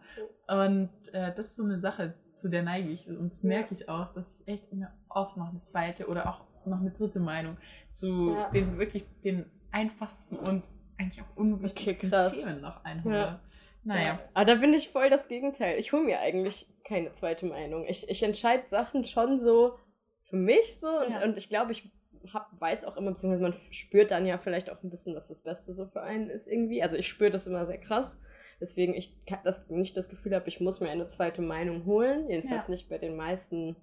[0.48, 3.08] Und äh, das ist so eine Sache, zu der neige ich.
[3.08, 3.48] Und das Ja.
[3.48, 6.90] merke ich auch, dass ich echt immer oft noch eine zweite oder auch noch eine
[6.90, 7.56] dritte Meinung
[7.90, 8.50] zu Ja.
[8.50, 10.66] den wirklich den einfachsten und
[10.98, 12.30] eigentlich auch unwichtigsten Okay.
[12.30, 13.16] Themen noch einhole.
[13.16, 13.40] Ja.
[13.82, 14.18] Naja.
[14.34, 15.78] Aber da bin ich voll das Gegenteil.
[15.78, 17.86] Ich hole mir eigentlich keine zweite Meinung.
[17.86, 19.78] Ich, ich entscheide Sachen schon so
[20.24, 21.90] für mich so und, und ich glaube, ich
[22.32, 25.42] hab, weiß auch immer, beziehungsweise man spürt dann ja vielleicht auch ein bisschen, was das
[25.42, 26.82] Beste so für einen ist irgendwie.
[26.82, 28.18] Also ich spüre das immer sehr krass.
[28.60, 32.28] Deswegen ich das, nicht das Gefühl habe, ich muss mir eine zweite Meinung holen.
[32.28, 32.70] Jedenfalls Ja.
[32.70, 33.76] nicht bei den meisten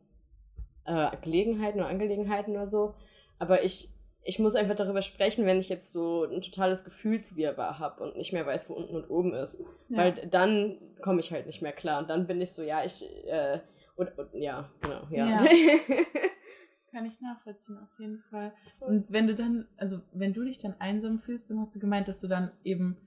[0.85, 2.93] äh, Gelegenheiten oder Angelegenheiten oder so.
[3.39, 3.89] Aber ich,
[4.23, 8.33] ich muss einfach darüber sprechen, wenn ich jetzt so ein totales Gefühlswirrwarr habe und nicht
[8.33, 9.59] mehr weiß, wo unten und oben ist.
[9.89, 9.97] Ja.
[9.97, 11.99] Weil dann komme ich halt nicht mehr klar.
[11.99, 13.59] Und dann bin ich so, ja, ich, äh,
[13.95, 15.27] und, und ja, genau, ja.
[15.27, 15.39] ja.
[16.91, 18.53] Kann ich nachvollziehen, auf jeden Fall.
[18.79, 22.07] Und wenn du dann, also wenn du dich dann einsam fühlst, dann hast du gemeint,
[22.07, 22.97] dass du dann eben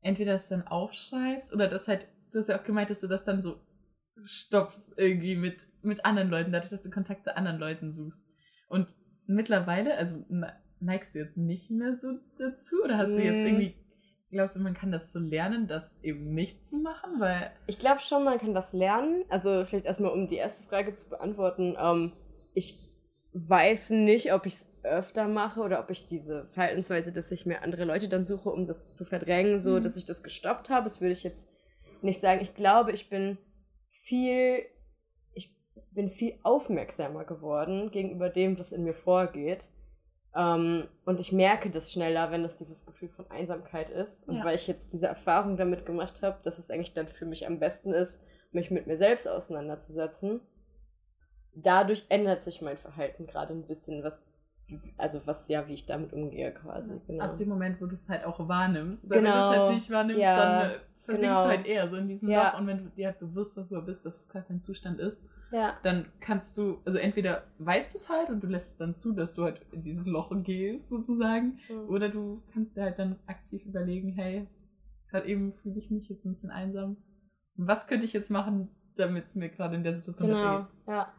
[0.00, 3.24] entweder das dann aufschreibst oder das halt, du hast ja auch gemeint, dass du das
[3.24, 3.60] dann so
[4.24, 8.26] stoppst irgendwie mit, mit anderen Leuten, dadurch, dass du Kontakt zu anderen Leuten suchst.
[8.68, 8.88] Und
[9.26, 10.24] mittlerweile, also
[10.80, 13.74] neigst du jetzt nicht mehr so dazu oder hast du jetzt irgendwie,
[14.30, 17.20] glaubst du, man kann das so lernen, das eben nicht zu machen?
[17.20, 19.24] Weil ich glaube schon, man kann das lernen.
[19.28, 21.76] Also vielleicht erstmal, um die erste Frage zu beantworten.
[21.78, 22.12] Ähm,
[22.54, 22.78] ich
[23.32, 27.62] weiß nicht, ob ich es öfter mache oder ob ich diese Verhaltensweise, dass ich mir
[27.62, 29.82] andere Leute dann suche, um das zu verdrängen, so mhm.
[29.82, 30.84] dass ich das gestoppt habe.
[30.84, 31.48] Das würde ich jetzt
[32.02, 32.40] nicht sagen.
[32.40, 33.38] Ich glaube, ich bin
[33.90, 34.64] viel
[35.92, 39.68] bin viel aufmerksamer geworden gegenüber dem, was in mir vorgeht.
[40.34, 44.28] Ähm, und ich merke das schneller, wenn es dieses Gefühl von Einsamkeit ist.
[44.28, 44.44] Und ja.
[44.44, 47.58] weil ich jetzt diese Erfahrung damit gemacht habe, dass es eigentlich dann für mich am
[47.58, 50.40] besten ist, mich mit mir selbst auseinanderzusetzen.
[51.54, 54.24] Dadurch ändert sich mein Verhalten gerade ein bisschen, was
[54.96, 57.00] also was ja, wie ich damit umgehe quasi.
[57.06, 57.24] Genau.
[57.24, 59.08] Ab dem Moment, wo du es halt auch wahrnimmst.
[59.10, 59.30] Weil genau.
[59.30, 61.42] wenn du es halt nicht wahrnimmst, ja, dann äh, versinkst genau.
[61.42, 62.50] du halt eher so in diesem ja.
[62.50, 62.60] Loch.
[62.60, 65.76] Und wenn du dir halt bewusst darüber bist, dass es gerade dein Zustand ist, ja.
[65.82, 69.12] dann kannst du, also entweder weißt du es halt und du lässt es dann zu,
[69.12, 71.88] dass du halt in dieses Loch gehst, sozusagen, mhm.
[71.88, 74.46] oder du kannst dir halt dann aktiv überlegen, hey,
[75.10, 76.96] gerade eben fühle ich mich jetzt ein bisschen einsam.
[77.56, 80.40] Was könnte ich jetzt machen, damit es mir gerade in der Situation genau.
[80.40, 80.94] besser geht?
[80.94, 81.12] Ja.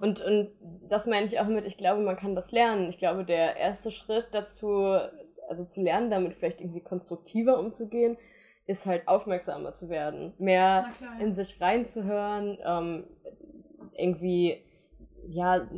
[0.00, 0.50] Und, und
[0.88, 2.88] das meine ich auch mit, ich glaube, man kann das lernen.
[2.88, 4.96] Ich glaube, der erste Schritt dazu,
[5.48, 8.16] also zu lernen, damit vielleicht irgendwie konstruktiver umzugehen,
[8.66, 10.86] ist halt aufmerksamer zu werden, mehr
[11.20, 13.04] in sich reinzuhören, ähm,
[13.96, 14.62] irgendwie,
[15.26, 15.68] ja,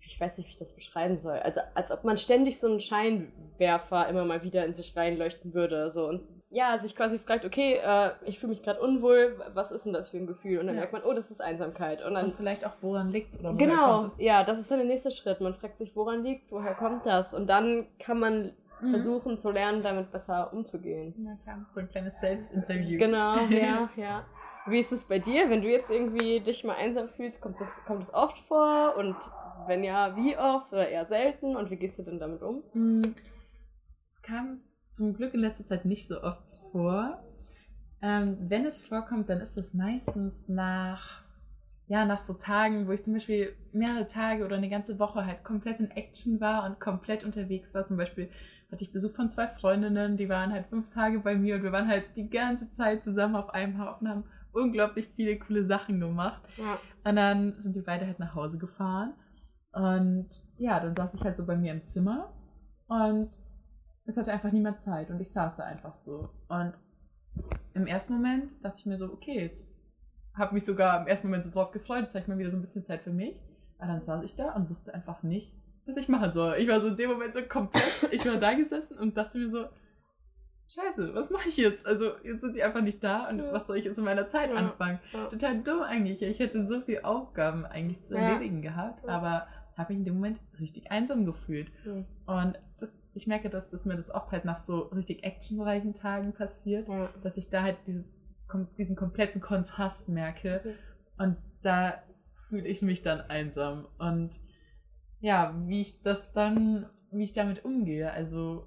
[0.00, 1.38] ich weiß nicht, wie ich das beschreiben soll.
[1.38, 5.90] Also als ob man ständig so einen Scheinwerfer immer mal wieder in sich reinleuchten würde.
[5.90, 9.86] So und ja, sich quasi fragt, okay, äh, ich fühle mich gerade unwohl, was ist
[9.86, 10.58] denn das für ein Gefühl?
[10.58, 10.80] Und dann ja.
[10.80, 12.04] merkt man, oh, das ist Einsamkeit.
[12.04, 14.18] Und dann und vielleicht auch, woran liegt es oder woher genau, kommt es?
[14.20, 15.40] Ja, das ist dann der nächste Schritt.
[15.40, 17.34] Man fragt sich, woran liegt es, woher kommt das?
[17.34, 18.90] Und dann kann man mhm.
[18.90, 21.14] versuchen zu lernen, damit besser umzugehen.
[21.18, 22.98] Na klar, so ein kleines Selbstinterview.
[22.98, 24.26] Genau, ja, ja.
[24.66, 27.40] Wie ist es bei dir, wenn du jetzt irgendwie dich mal einsam fühlst?
[27.40, 28.96] Kommt das, kommt das oft vor?
[28.96, 29.16] Und
[29.68, 31.54] wenn ja, wie oft oder eher selten?
[31.54, 32.64] Und wie gehst du denn damit um?
[32.74, 33.14] Mm,
[34.04, 37.22] es kam zum Glück in letzter Zeit nicht so oft vor.
[38.02, 41.22] Ähm, wenn es vorkommt, dann ist es meistens nach,
[41.86, 45.44] ja, nach so Tagen, wo ich zum Beispiel mehrere Tage oder eine ganze Woche halt
[45.44, 47.86] komplett in Action war und komplett unterwegs war.
[47.86, 48.30] Zum Beispiel
[48.72, 51.72] hatte ich Besuch von zwei Freundinnen, die waren halt fünf Tage bei mir und wir
[51.72, 56.42] waren halt die ganze Zeit zusammen auf einem Haufen, haben unglaublich viele coole Sachen gemacht.
[56.56, 56.78] Ja.
[57.04, 59.14] Und dann sind wir beide halt nach Hause gefahren.
[59.72, 62.32] Und ja, dann saß ich halt so bei mir im Zimmer
[62.88, 63.30] und
[64.10, 66.22] es hatte einfach niemand Zeit und ich saß da einfach so.
[66.48, 66.74] Und
[67.74, 69.66] im ersten Moment dachte ich mir so, okay, jetzt
[70.34, 72.56] habe mich sogar im ersten Moment so drauf gefreut, jetzt habe ich mal wieder so
[72.56, 73.36] ein bisschen Zeit für mich.
[73.78, 75.54] Aber dann saß ich da und wusste einfach nicht,
[75.86, 76.56] was ich machen soll.
[76.58, 79.50] Ich war so in dem Moment so komplett, ich war da gesessen und dachte mir
[79.50, 79.66] so,
[80.68, 81.84] Scheiße, was mache ich jetzt?
[81.84, 83.52] Also jetzt sind sie einfach nicht da und ja.
[83.52, 84.56] was soll ich jetzt in meiner Zeit ja.
[84.56, 85.00] anfangen?
[85.12, 85.26] Ja.
[85.26, 86.22] Total dumm eigentlich.
[86.22, 89.48] Ich hätte so viele Aufgaben eigentlich zu erledigen gehabt, aber
[89.80, 91.72] habe mich in dem Moment richtig einsam gefühlt.
[92.26, 96.32] Und das, ich merke, dass das mir das oft halt nach so richtig actionreichen Tagen
[96.32, 96.88] passiert,
[97.22, 98.04] dass ich da halt diese,
[98.78, 100.76] diesen kompletten Kontrast merke
[101.18, 102.02] und da
[102.48, 103.86] fühle ich mich dann einsam.
[103.98, 104.40] Und
[105.20, 108.10] ja, wie ich das dann, wie ich damit umgehe.
[108.10, 108.66] Also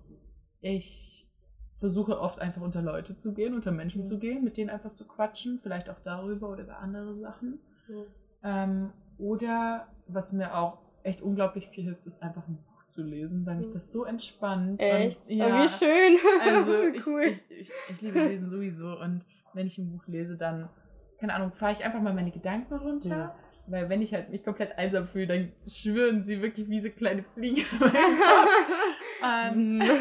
[0.61, 1.29] ich
[1.73, 4.05] versuche oft einfach unter Leute zu gehen, unter Menschen mhm.
[4.05, 7.59] zu gehen, mit denen einfach zu quatschen, vielleicht auch darüber oder über andere Sachen.
[7.87, 8.05] Mhm.
[8.43, 13.45] Ähm, oder was mir auch echt unglaublich viel hilft, ist einfach ein Buch zu lesen,
[13.45, 13.73] weil mich mhm.
[13.73, 14.79] das so entspannt.
[14.79, 15.21] Echt?
[15.27, 16.17] Und, ja, oh, wie schön.
[16.41, 17.23] Also cool.
[17.23, 20.69] ich, ich, ich, liebe Lesen sowieso und wenn ich ein Buch lese, dann,
[21.19, 23.09] keine Ahnung, fahre ich einfach mal meine Gedanken runter.
[23.09, 23.35] Ja.
[23.67, 27.23] Weil wenn ich halt mich komplett einsam fühle, dann schwören sie wirklich wie so kleine
[27.23, 27.63] Fliegen.
[29.23, 29.81] ähm,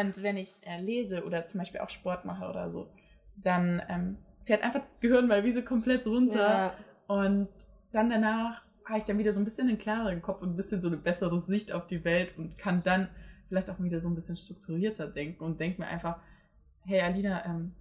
[0.00, 2.88] Und wenn ich äh, lese oder zum Beispiel auch Sport mache oder so,
[3.36, 6.38] dann ähm, fährt einfach das Gehirn mal wie so komplett runter.
[6.38, 6.74] Ja.
[7.08, 7.48] Und
[7.92, 10.80] dann danach habe ich dann wieder so ein bisschen einen klareren Kopf und ein bisschen
[10.80, 13.08] so eine bessere Sicht auf die Welt und kann dann
[13.48, 16.18] vielleicht auch wieder so ein bisschen strukturierter denken und denke mir einfach,
[16.84, 17.72] hey Alina, ähm,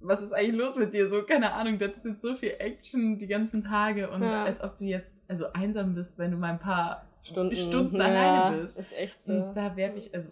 [0.00, 1.08] was ist eigentlich los mit dir?
[1.08, 4.44] So, keine Ahnung, das ist jetzt so viel Action die ganzen Tage und ja.
[4.44, 8.04] als ob du jetzt also einsam bist, wenn du mal ein paar Stunden, Stunden ja,
[8.04, 8.76] alleine bist.
[8.76, 9.32] Ist echt so.
[9.32, 10.30] Und da werfe ich, also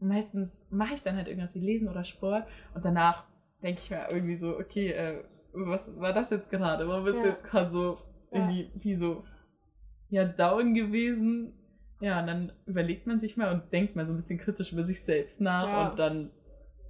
[0.00, 3.24] meistens mache ich dann halt irgendwas wie Lesen oder Sport und danach
[3.62, 6.86] denke ich mir irgendwie so, okay, äh, was war das jetzt gerade?
[6.88, 7.22] Warum bist ja.
[7.22, 7.98] du jetzt gerade so
[8.30, 8.70] irgendwie ja.
[8.74, 9.22] wie so
[10.10, 11.52] ja down gewesen?
[12.00, 14.84] Ja, und dann überlegt man sich mal und denkt mal so ein bisschen kritisch über
[14.84, 15.88] sich selbst nach Ja.
[15.90, 16.30] und dann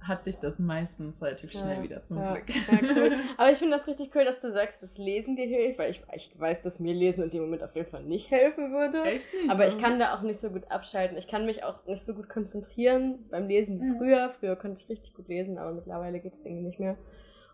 [0.01, 2.45] hat sich das meistens relativ schnell Ja, wieder zum ja, Glück.
[2.95, 3.13] Cool.
[3.37, 6.03] Aber ich finde das richtig cool, dass du sagst, dass Lesen dir hilft, weil ich,
[6.13, 9.01] ich weiß, dass mir Lesen in dem Moment auf jeden Fall nicht helfen würde.
[9.01, 9.49] Echt nicht?
[9.49, 11.17] Aber ich kann da auch nicht so gut abschalten.
[11.17, 13.97] Ich kann mich auch nicht so gut konzentrieren beim Lesen wie Mhm.
[13.97, 14.29] früher.
[14.29, 16.97] Früher konnte ich richtig gut lesen, aber mittlerweile geht es irgendwie nicht mehr.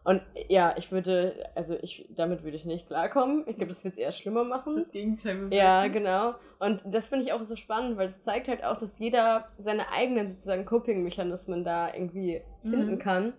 [0.03, 3.43] Und ja, ich würde, also ich, damit würde ich nicht klarkommen.
[3.45, 4.75] Ich glaube, das würde es eher schlimmer machen.
[4.75, 5.55] das Gegenteil bewirken.
[5.55, 6.33] Ja, genau.
[6.57, 9.91] Und das finde ich auch so spannend, weil es zeigt halt auch, dass jeder seine
[9.91, 12.99] eigenen sozusagen Coping-Mechanismen da irgendwie finden Mhm.
[12.99, 13.33] kann.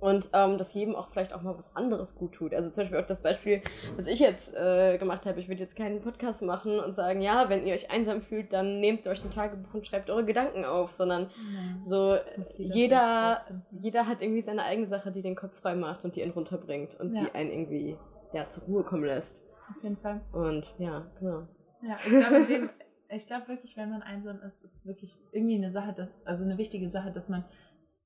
[0.00, 2.54] Und ähm, dass jedem auch vielleicht auch mal was anderes gut tut.
[2.54, 3.62] Also zum Beispiel auch das Beispiel,
[3.96, 5.40] was ich jetzt äh, gemacht habe.
[5.40, 8.80] Ich würde jetzt keinen Podcast machen und sagen, ja, wenn ihr euch einsam fühlt, dann
[8.80, 11.82] nehmt euch ein Tagebuch und schreibt eure Gedanken auf, sondern Ja.
[11.82, 13.38] so muss jeder
[13.70, 16.98] jeder, hat irgendwie seine eigene Sache, die den Kopf frei macht und die ihn runterbringt
[17.00, 17.22] und Ja.
[17.24, 17.96] die einen irgendwie
[18.32, 19.36] ja, zur Ruhe kommen lässt.
[19.70, 20.20] Auf jeden Fall.
[20.32, 21.46] Und ja, genau.
[21.82, 22.70] Ja, ich glaube, dem-
[23.10, 26.58] ich glaube wirklich, wenn man einsam ist, ist wirklich irgendwie eine Sache, dass, also eine
[26.58, 27.44] wichtige Sache, dass man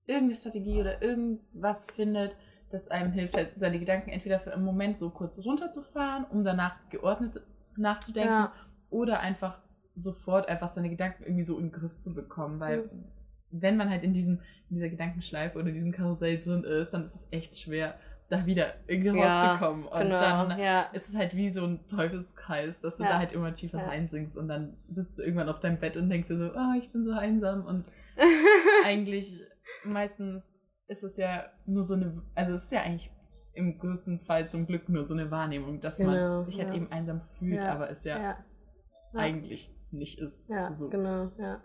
[0.06, 2.36] irgendeine Strategie oder irgendwas findet,
[2.70, 6.76] das einem hilft, halt seine Gedanken entweder für einen Moment so kurz runterzufahren, um danach
[6.90, 7.40] geordnet
[7.76, 8.52] nachzudenken, Ja.
[8.90, 9.58] oder einfach
[9.94, 13.04] sofort einfach seine Gedanken irgendwie so in den Griff zu bekommen, weil Mhm.
[13.50, 14.38] wenn man halt in, diesem,
[14.70, 17.94] in dieser Gedankenschleife oder diesem Karussell drin ist, dann ist es echt schwer,
[18.30, 19.84] da wieder irgendwie Ja, rauszukommen.
[19.84, 20.18] Und genau.
[20.18, 20.86] dann ja.
[20.94, 23.10] es ist halt wie so ein Teufelskreis, dass du Ja.
[23.10, 26.28] da halt immer tiefer reinsinkst und dann sitzt du irgendwann auf deinem Bett und denkst
[26.28, 27.84] dir so, oh, ich bin so einsam und
[28.84, 29.42] eigentlich
[29.84, 30.54] meistens
[30.88, 33.10] ist es ja nur so eine, also es ist ja eigentlich
[33.54, 36.74] im größten Fall zum Glück nur so eine Wahrnehmung, dass Genau, man sich halt ja.
[36.74, 38.22] eben einsam fühlt, Ja, aber es ja, ja.
[38.22, 39.20] Ja.
[39.20, 40.48] eigentlich nicht ist.
[40.48, 40.88] Ja, so.
[40.88, 41.62] genau, ja.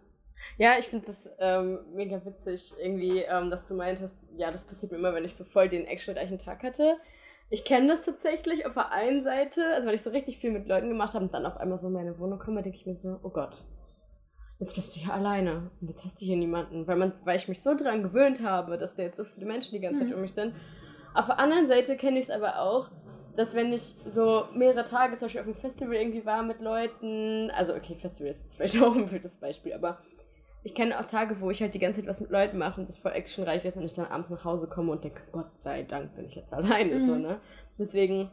[0.57, 4.91] Ja, ich finde das ähm, mega witzig, irgendwie, ähm, dass du meintest, ja, das passiert
[4.91, 6.97] mir immer, wenn ich so voll den actionreichen Tag hatte.
[7.49, 10.67] Ich kenne das tatsächlich auf der einen Seite, also wenn ich so richtig viel mit
[10.67, 12.95] Leuten gemacht habe und dann auf einmal so in meine Wohnung komme, denke ich mir
[12.97, 13.63] so, oh Gott,
[14.59, 17.47] jetzt bist du hier alleine und jetzt hast du hier niemanden, weil, man, weil ich
[17.47, 20.15] mich so dran gewöhnt habe, dass da jetzt so viele Menschen die ganze Zeit Mhm.
[20.15, 20.53] um mich sind.
[21.13, 22.89] Auf der anderen Seite kenne ich es aber auch,
[23.35, 27.51] dass wenn ich so mehrere Tage zum Beispiel auf einem Festival irgendwie war mit Leuten,
[27.55, 29.99] also okay, Festival ist jetzt vielleicht auch ein blödes Beispiel, aber
[30.63, 32.89] ich kenne auch Tage, wo ich halt die ganze Zeit was mit Leuten mache und
[32.89, 35.83] das voll actionreich ist und ich dann abends nach Hause komme und denke, Gott sei
[35.83, 37.21] Dank bin ich jetzt alleine, so, Mhm.
[37.21, 37.39] ne?
[37.77, 38.31] Deswegen,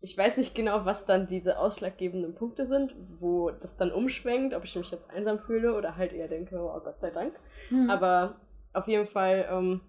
[0.00, 4.64] ich weiß nicht genau, was dann diese ausschlaggebenden Punkte sind, wo das dann umschwenkt, ob
[4.64, 7.34] ich mich jetzt einsam fühle oder halt eher denke, oh Gott sei Dank.
[7.68, 7.90] Hm.
[7.90, 8.36] Aber
[8.72, 9.80] auf jeden Fall, ähm,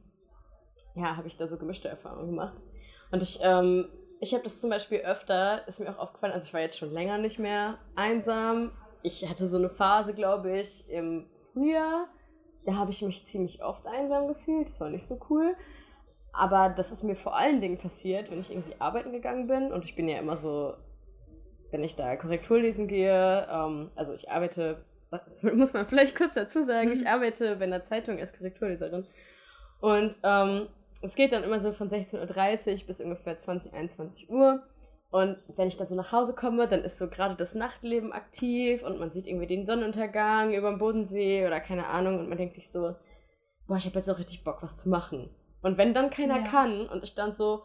[0.95, 2.57] ja, habe ich da so gemischte Erfahrungen gemacht.
[3.11, 3.87] Und ich, ähm,
[4.19, 6.91] ich habe das zum Beispiel öfter, ist mir auch aufgefallen, also ich war jetzt schon
[6.91, 8.71] länger nicht mehr einsam.
[9.03, 12.07] Ich hatte so eine Phase, glaube ich, im Frühjahr.
[12.65, 14.69] Da habe ich mich ziemlich oft einsam gefühlt.
[14.69, 15.55] Das war nicht so cool.
[16.31, 19.71] Aber das ist mir vor allen Dingen passiert, wenn ich irgendwie arbeiten gegangen bin.
[19.71, 20.73] Und ich bin ja immer so,
[21.71, 24.83] wenn ich da Korrektur lesen gehe, ähm, also ich arbeite,
[25.53, 26.95] muss man vielleicht kurz dazu sagen, Mhm.
[26.95, 29.05] ich arbeite bei einer Zeitung als Korrekturleserin.
[29.81, 30.67] Und ähm,
[31.01, 34.61] es geht dann immer so von 16.30 Uhr bis ungefähr 20, 21 Uhr.
[35.11, 38.83] Und wenn ich dann so nach Hause komme, dann ist so gerade das Nachtleben aktiv
[38.83, 42.53] und man sieht irgendwie den Sonnenuntergang über dem Bodensee oder keine Ahnung und man denkt
[42.55, 42.93] sich so,
[43.67, 45.29] boah, ich habe jetzt auch richtig Bock, was zu machen.
[45.61, 46.43] Und wenn dann keiner Ja.
[46.43, 47.63] kann und ich dann so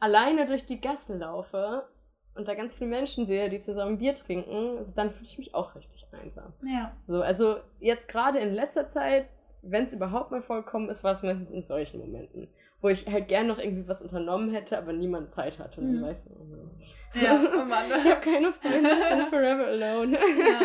[0.00, 1.86] alleine durch die Gassen laufe
[2.34, 5.54] und da ganz viele Menschen sehe, die zusammen Bier trinken, also dann fühle ich mich
[5.54, 6.52] auch richtig einsam.
[6.64, 6.96] Ja.
[7.06, 9.28] So, also jetzt gerade in letzter Zeit,
[9.62, 12.48] wenn es überhaupt mal vollkommen ist, war es meistens in solchen Momenten,
[12.82, 15.80] wo ich halt gern noch irgendwie was unternommen hätte, aber niemand Zeit hatte.
[15.80, 16.02] Und Mhm.
[16.02, 16.70] dann oh no.
[17.22, 17.84] Ja, oh Mann.
[17.96, 20.12] ich habe keine Freunde, ich bin forever alone.
[20.18, 20.60] Ja.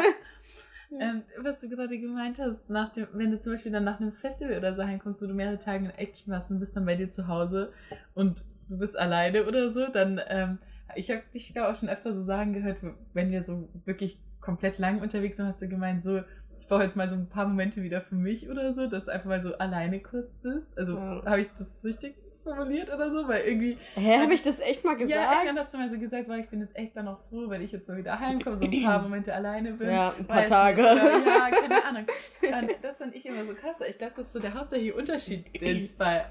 [1.00, 4.12] Ähm, was du gerade gemeint hast, nach dem, wenn du zum Beispiel dann nach einem
[4.12, 6.96] Festival oder so heimkommst, wo du mehrere Tage in Action warst und bist dann bei
[6.96, 7.72] dir zu Hause
[8.16, 10.58] und du bist alleine oder so, dann, ähm,
[10.96, 12.78] ich habe dich da auch schon öfter so sagen gehört,
[13.14, 16.22] wenn wir so wirklich komplett lang unterwegs sind, hast du gemeint, so,
[16.60, 19.12] ich brauche jetzt mal so ein paar Momente wieder für mich oder so, dass du
[19.12, 20.76] einfach mal so alleine kurz bist.
[20.78, 21.24] Also Ja.
[21.26, 22.16] habe ich das richtig
[22.56, 23.28] formuliert oder so?
[23.28, 25.12] Weil irgendwie Hä, habe ich das echt mal gesagt?
[25.16, 27.50] ja, irgendwann hast du mal so gesagt, weil ich bin jetzt echt dann auch froh,
[27.50, 29.90] wenn ich jetzt mal wieder heimkomme, so ein paar Momente alleine bin.
[29.90, 30.82] Ja, ein paar Tage.
[30.82, 32.06] Nicht, ja, keine Ahnung.
[32.42, 33.82] Und das fand ich immer so krass.
[33.88, 36.26] Ich glaube, das ist so der hauptsächliche Unterschied jetzt bei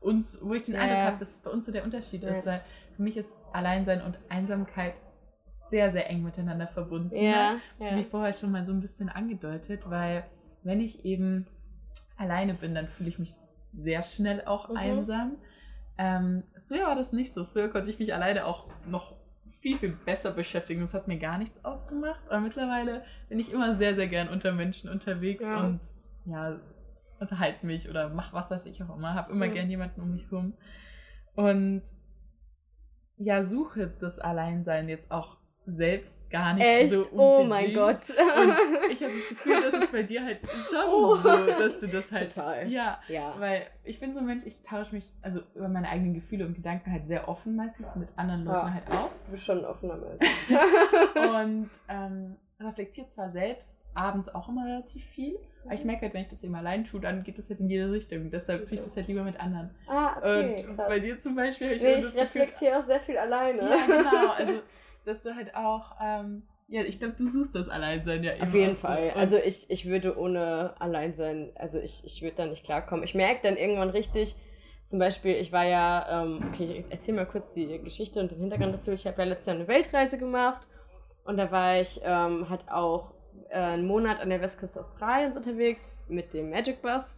[0.00, 1.04] uns, wo ich den Eindruck ja.
[1.04, 2.30] habe, dass es bei uns so der Unterschied Ja.
[2.30, 2.60] ist, weil
[2.96, 4.94] für mich ist Alleinsein und Einsamkeit
[5.46, 7.14] sehr, sehr eng miteinander verbunden.
[7.16, 8.02] Ja, Wie ja.
[8.10, 10.24] vorher schon mal so ein bisschen angedeutet, weil
[10.64, 11.46] wenn ich eben
[12.16, 13.30] alleine bin, dann fühle ich mich
[13.72, 14.76] sehr schnell auch Mhm.
[14.76, 15.36] einsam.
[15.98, 17.44] Ähm, früher war das nicht so.
[17.44, 19.14] Früher konnte ich mich alleine auch noch
[19.60, 20.80] viel, viel besser beschäftigen.
[20.80, 22.22] Das hat mir gar nichts ausgemacht.
[22.28, 25.60] Aber mittlerweile bin ich immer sehr, sehr gern unter Menschen unterwegs Ja.
[25.66, 25.80] und
[26.24, 26.58] ja,
[27.20, 29.14] unterhalte mich oder mach was weiß ich auch immer.
[29.14, 29.52] Habe immer Mhm.
[29.52, 30.54] gern jemanden um mich rum.
[31.34, 31.82] Und
[33.16, 36.92] ja, suche das Alleinsein jetzt auch selbst gar nicht Echt?
[36.92, 37.74] so Oh mein unbedingt.
[37.76, 38.10] Gott.
[38.10, 40.38] Und ich habe das Gefühl, dass es bei dir halt
[40.70, 41.16] schon Oh.
[41.16, 42.34] so, dass du das halt.
[42.34, 42.68] Total.
[42.68, 43.34] Ja, ja.
[43.38, 46.54] weil ich bin so ein Mensch, ich tausche mich also über meine eigenen Gefühle und
[46.54, 48.74] Gedanken halt sehr offen meistens mit anderen Leuten Ja.
[48.74, 49.12] halt aus.
[49.26, 50.26] Du bist schon ein offener Mensch.
[51.14, 56.22] Und ähm, reflektiere zwar selbst abends auch immer relativ viel, aber ich merke halt, wenn
[56.22, 58.30] ich das eben allein tue, dann geht das halt in jede Richtung.
[58.30, 59.70] Deshalb tue ich das halt lieber mit anderen.
[59.88, 60.66] ah, okay.
[60.68, 60.88] und krass.
[60.88, 63.58] bei dir zum Beispiel habe ich nee, ich reflektiere auch sehr viel alleine.
[63.62, 64.30] ja, genau.
[64.32, 64.54] Also,
[65.04, 68.44] dass du halt auch, ähm, ja, ich glaube, du suchst das Alleinsein ja immer.
[68.44, 68.74] Auf jeden.
[68.74, 69.08] Fall.
[69.14, 73.04] Und- Also ich, ich würde ohne allein sein, also ich, ich würde da nicht klarkommen.
[73.04, 74.36] Ich merke dann irgendwann richtig,
[74.86, 78.38] zum Beispiel, ich war ja, ähm, okay, ich erzähl mal kurz die Geschichte und den
[78.38, 78.92] Hintergrund dazu.
[78.92, 80.66] Ich habe ja letztes Jahr eine Weltreise gemacht
[81.24, 83.12] und da war ich ähm, halt auch
[83.50, 87.14] äh, einen Monat an der Westküste Australiens unterwegs mit dem Magic Bus.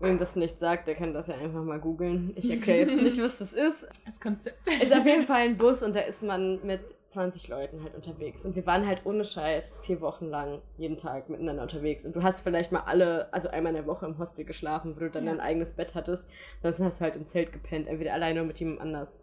[0.00, 2.32] Wem das nicht sagt, der kann das ja einfach mal googeln.
[2.36, 3.86] Ich erkläre jetzt nicht, was das ist.
[4.06, 4.68] das Konzept.
[4.80, 8.44] Ist auf jeden Fall ein Bus und da ist man mit 20 Leuten halt unterwegs.
[8.46, 12.06] Und wir waren halt ohne Scheiß vier Wochen lang jeden Tag miteinander unterwegs.
[12.06, 15.00] Und du hast vielleicht mal alle, also einmal in der Woche im Hostel geschlafen, wo
[15.00, 15.32] du dann Ja.
[15.32, 16.28] dein eigenes Bett hattest.
[16.62, 19.18] Sonst hast du halt im Zelt gepennt, entweder alleine oder mit jemandem anders.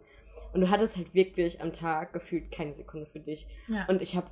[0.52, 3.46] Und du hattest halt wirklich am Tag gefühlt keine Sekunde für dich.
[3.68, 3.86] Ja.
[3.88, 4.26] Und ich habe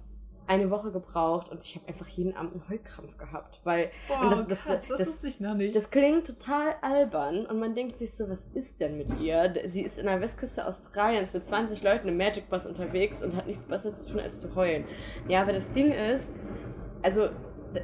[0.47, 3.91] eine Woche gebraucht und ich habe einfach jeden Abend einen Heulkrampf gehabt, weil
[4.23, 5.75] und das- das- krass, das, das- ich noch nicht.
[5.75, 9.55] das klingt total albern und man denkt sich so, was ist denn mit ihr?
[9.67, 13.47] Sie ist in der Westküste Australiens mit 20 Leuten im Magic Bus unterwegs und hat
[13.47, 14.85] nichts Besseres zu tun, als zu heulen.
[15.29, 16.31] Ja, aber das Ding ist,
[17.03, 17.29] also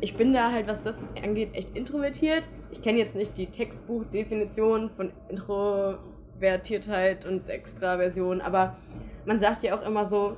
[0.02, 2.48] ich bin da halt, was das angeht, echt introvertiert.
[2.70, 8.76] Ich kenne jetzt nicht die Textbuchdefinition von Introvertiertheit und Extraversion, aber
[9.24, 10.36] man sagt ja auch immer so,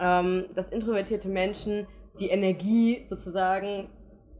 [0.00, 1.86] ähm, dass introvertierte Menschen
[2.18, 3.88] die Energie sozusagen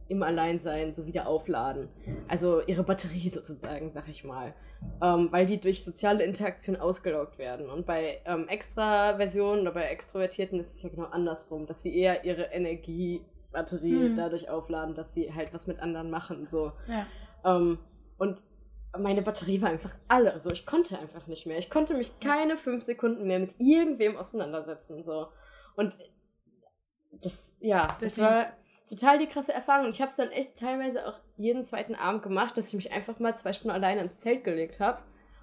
[0.07, 1.89] im Alleinsein so wieder aufladen.
[2.27, 4.53] Also ihre Batterie sozusagen, sag ich mal.
[5.01, 7.69] Ähm, weil die durch soziale Interaktion ausgelaugt werden.
[7.69, 12.23] Und bei ähm, Extraversionen oder bei Extrovertierten ist es ja genau andersrum, dass sie eher
[12.23, 14.15] ihre Energiebatterie Hm.
[14.15, 16.45] dadurch aufladen, dass sie halt was mit anderen machen.
[16.45, 16.71] So.
[16.87, 17.07] ja.
[17.43, 17.79] Ähm,
[18.17, 18.43] und
[18.97, 20.33] meine Batterie war einfach alle.
[20.33, 21.57] Also ich konnte einfach nicht mehr.
[21.57, 25.03] Ich konnte mich keine fünf Sekunden mehr mit irgendwem auseinandersetzen.
[25.03, 25.27] So.
[25.75, 25.97] Und
[27.11, 28.47] das, ja, das Deswegen- war
[28.89, 29.85] total die krasse Erfahrung.
[29.85, 32.91] Und ich habe es dann echt teilweise auch jeden zweiten Abend gemacht, dass ich mich
[32.91, 35.01] einfach mal zwei Stunden alleine ins Zelt gelegt habe.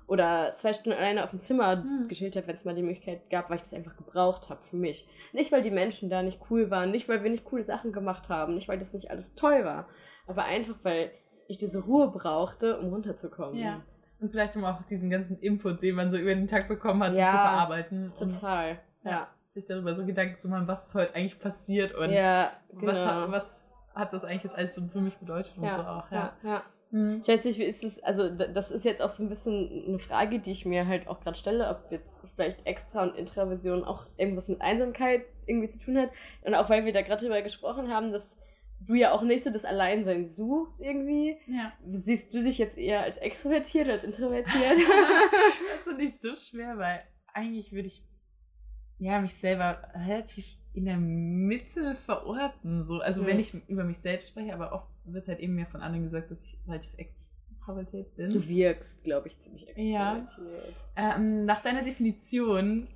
[0.09, 2.09] Oder zwei Stunden alleine auf dem Zimmer Hm.
[2.09, 4.77] geschillt habe, wenn es mal die Möglichkeit gab, weil ich das einfach gebraucht habe für
[4.77, 5.09] mich.
[5.33, 8.29] Nicht, weil die Menschen da nicht cool waren, nicht, weil wir nicht coole Sachen gemacht
[8.29, 9.89] haben, nicht, weil das nicht alles toll war,
[10.27, 11.13] aber einfach, weil
[11.53, 13.59] ich diese Ruhe brauchte, um runterzukommen.
[13.59, 13.81] Ja.
[14.21, 17.15] Und vielleicht um auch diesen ganzen Input, den man so über den Tag bekommen hat,
[17.15, 18.13] so Ja, zu verarbeiten.
[18.19, 18.79] Total.
[19.05, 19.29] Und, ja.
[19.49, 22.87] Sich darüber so Gedanken zu machen, was ist heute eigentlich passiert und Ja, genau.
[22.93, 25.83] was, hat, was hat das eigentlich jetzt alles so für mich bedeutet und ja, so
[25.83, 26.11] auch.
[26.11, 26.49] ja, Ja.
[26.51, 26.63] ja.
[26.93, 27.21] Hm.
[27.23, 29.99] Ich weiß nicht, wie ist es, also das ist jetzt auch so ein bisschen eine
[29.99, 34.05] Frage, die ich mir halt auch gerade stelle, ob jetzt vielleicht Extra- und Intraversion auch
[34.19, 36.11] irgendwas mit Einsamkeit irgendwie zu tun hat.
[36.43, 38.37] Und auch weil wir da gerade drüber gesprochen haben, dass
[38.87, 41.37] du ja auch nicht so das Alleinsein suchst irgendwie.
[41.47, 41.73] ja.
[41.89, 44.77] Siehst du dich jetzt eher als extrovertiert als introvertiert?
[45.79, 47.03] das ist nicht so schwer, weil
[47.35, 48.03] eigentlich würde ich
[48.99, 52.83] ja mich selber relativ in der Mitte verorten.
[52.85, 53.01] So.
[53.01, 53.27] Also Mhm.
[53.27, 56.31] wenn ich über mich selbst spreche, aber oft wird halt eben mir von anderen gesagt,
[56.31, 58.31] dass ich relativ extravertiert bin.
[58.31, 60.19] du wirkst, glaube ich, ziemlich Ja.
[60.19, 60.75] extrovertiert.
[60.97, 62.89] Ähm, nach deiner Definition.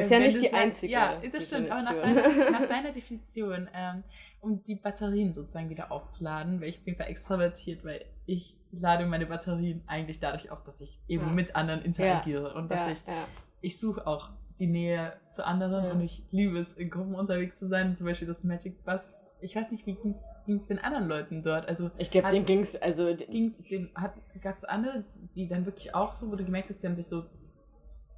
[0.00, 1.70] Ist ja nicht die sagst- einzige Ja, das stimmt.
[1.70, 4.02] Aber nach deiner, nach deiner Definition, ähm,
[4.40, 9.04] um die Batterien sozusagen wieder aufzuladen, wäre ich auf jeden Fall extravertiert, weil ich lade
[9.06, 11.32] meine Batterien eigentlich dadurch auf, dass ich eben Ja.
[11.32, 13.26] mit anderen interagiere und dass ja, ich, ja.
[13.60, 15.90] ich suche auch die Nähe zu anderen Ja.
[15.92, 17.96] und ich liebe es, in Gruppen unterwegs zu sein.
[17.96, 19.30] Zum Beispiel das Magic Bus.
[19.40, 20.14] Ich weiß nicht, wie ging
[20.56, 21.66] es den anderen Leuten dort?
[21.66, 22.46] Also Ich glaube, den
[22.82, 26.44] also d- ging's dem, hat, gab es andere, die dann wirklich auch so, wo du
[26.44, 27.24] gemerkt hast, die haben sich so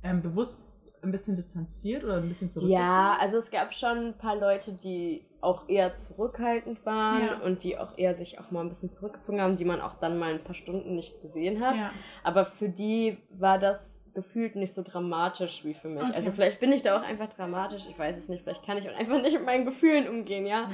[0.02, 0.64] ähm, bewusst
[1.02, 2.80] ein bisschen distanziert oder ein bisschen zurückgezogen?
[2.82, 7.38] Ja, also es gab schon ein paar Leute, die auch eher zurückhaltend waren Ja.
[7.40, 10.18] und die auch eher sich auch mal ein bisschen zurückgezogen haben, die man auch dann
[10.18, 11.74] mal ein paar Stunden nicht gesehen hat.
[11.76, 11.90] ja.
[12.22, 16.02] Aber für die war das gefühlt nicht so dramatisch wie für mich.
[16.04, 16.12] Okay.
[16.14, 18.88] Also vielleicht bin ich da auch einfach dramatisch, ich weiß es nicht, vielleicht kann ich
[18.88, 20.62] auch einfach nicht mit meinen Gefühlen umgehen, ja.
[20.62, 20.68] ja.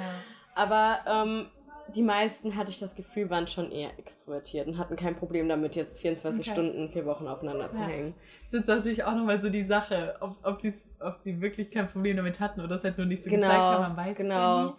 [0.55, 1.47] Aber ähm,
[1.95, 5.75] die meisten, hatte ich das Gefühl, waren schon eher extrovertiert und hatten kein Problem damit,
[5.75, 6.53] jetzt 24 Okay.
[6.53, 7.87] Stunden, vier Wochen aufeinander zu Ja.
[7.89, 8.15] hängen.
[8.43, 10.59] Das ist jetzt natürlich auch nochmal so die Sache, ob, ob,
[11.01, 13.71] ob sie wirklich kein Problem damit hatten oder es halt nur nicht so Genau, gezeigt
[13.71, 14.67] haben, man weiß es ja genau.
[14.67, 14.73] nie.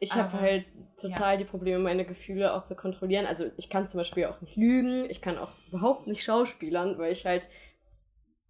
[0.00, 0.66] Ich habe halt
[1.00, 3.26] total die Probleme, meine Gefühle auch zu kontrollieren.
[3.26, 7.12] Also ich kann zum Beispiel auch nicht lügen, ich kann auch überhaupt nicht schauspielern, weil
[7.12, 7.48] ich halt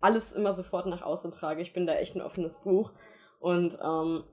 [0.01, 1.63] alles immer sofort nach außen trage.
[1.63, 2.93] Ich bin da echt ein offenes Buch.
[3.41, 4.25] Und ähm,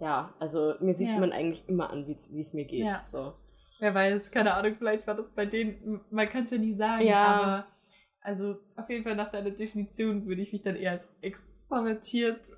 [0.00, 1.18] ja, also mir sieht Ja.
[1.18, 2.84] man eigentlich immer an, wie es mir geht.
[2.84, 3.02] Ja.
[3.02, 3.34] So.
[3.78, 7.06] Wer weiß, keine Ahnung, vielleicht war das bei denen, man kann es ja nie sagen,
[7.06, 7.24] Ja.
[7.26, 7.66] aber
[8.22, 12.50] also auf jeden Fall nach deiner Definition würde ich mich dann eher als extravertiert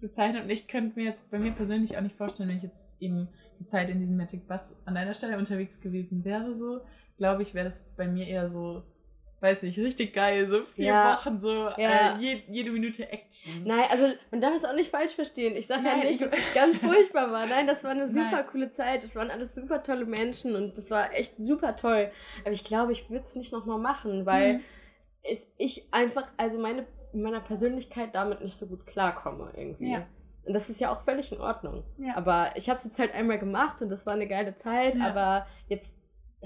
[0.00, 0.44] bezeichnet.
[0.44, 3.28] Und ich könnte mir jetzt bei mir persönlich auch nicht vorstellen, wenn ich jetzt eben
[3.58, 6.80] die Zeit in diesem Magic Bus an deiner Stelle unterwegs gewesen wäre, so,
[7.16, 8.82] glaube ich, wäre das bei mir eher so
[9.44, 11.14] weiß nicht, richtig geil, so vier ja.
[11.14, 12.16] Wochen, so ja.
[12.16, 13.62] äh, je, jede Minute Action.
[13.64, 15.54] Nein, also man darf es auch nicht falsch verstehen.
[15.54, 17.46] Ich sage ja nicht, dass es ganz furchtbar war.
[17.46, 18.46] Nein, das war eine super Nein.
[18.50, 19.04] coole Zeit.
[19.04, 22.10] Das waren alles super tolle Menschen und das war echt super toll.
[22.42, 24.60] Aber ich glaube, ich würde es nicht nochmal machen, weil mhm.
[25.58, 29.92] ich einfach, also meine, meiner Persönlichkeit damit nicht so gut klarkomme irgendwie.
[29.92, 30.06] Ja.
[30.46, 31.84] Und das ist ja auch völlig in Ordnung.
[31.98, 32.16] Ja.
[32.16, 34.98] Aber ich habe es jetzt halt einmal gemacht und das war eine geile Zeit.
[35.00, 35.94] Aber jetzt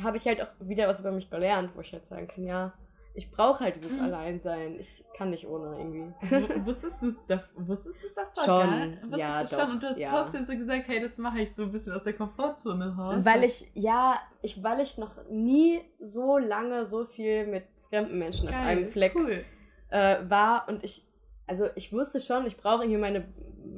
[0.03, 2.72] habe ich halt auch wieder was über mich gelernt, wo ich halt sagen kann, ja,
[3.19, 4.05] ich brauche halt dieses mhm.
[4.05, 4.79] Alleinsein.
[4.79, 6.64] Ich kann nicht ohne irgendwie.
[6.64, 8.45] wusstest du es da, wusstest davor?
[8.45, 8.97] Schon.
[9.11, 10.09] Wusstest ja, du schon und du hast ja.
[10.09, 13.25] trotzdem so gesagt, hey, das mache ich so ein bisschen aus der Komfortzone raus.
[13.25, 18.47] Weil ich, ja, ich, weil ich noch nie so lange so viel mit fremden Menschen
[18.47, 19.45] Geil, auf einem Fleck cool.
[19.91, 21.05] äh, war und ich,
[21.49, 23.24] also ich wusste schon, ich brauche hier meine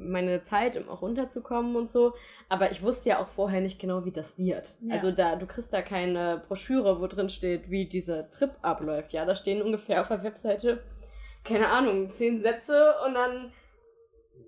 [0.01, 2.13] meine Zeit, um auch runterzukommen und so.
[2.49, 4.75] Aber ich wusste ja auch vorher nicht genau, wie das wird.
[4.81, 4.95] Ja.
[4.95, 9.13] Also da, du kriegst da keine Broschüre, wo drin steht, wie dieser Trip abläuft.
[9.13, 10.83] Ja, da stehen ungefähr auf der Webseite,
[11.43, 13.51] keine Ahnung, zehn Sätze und dann,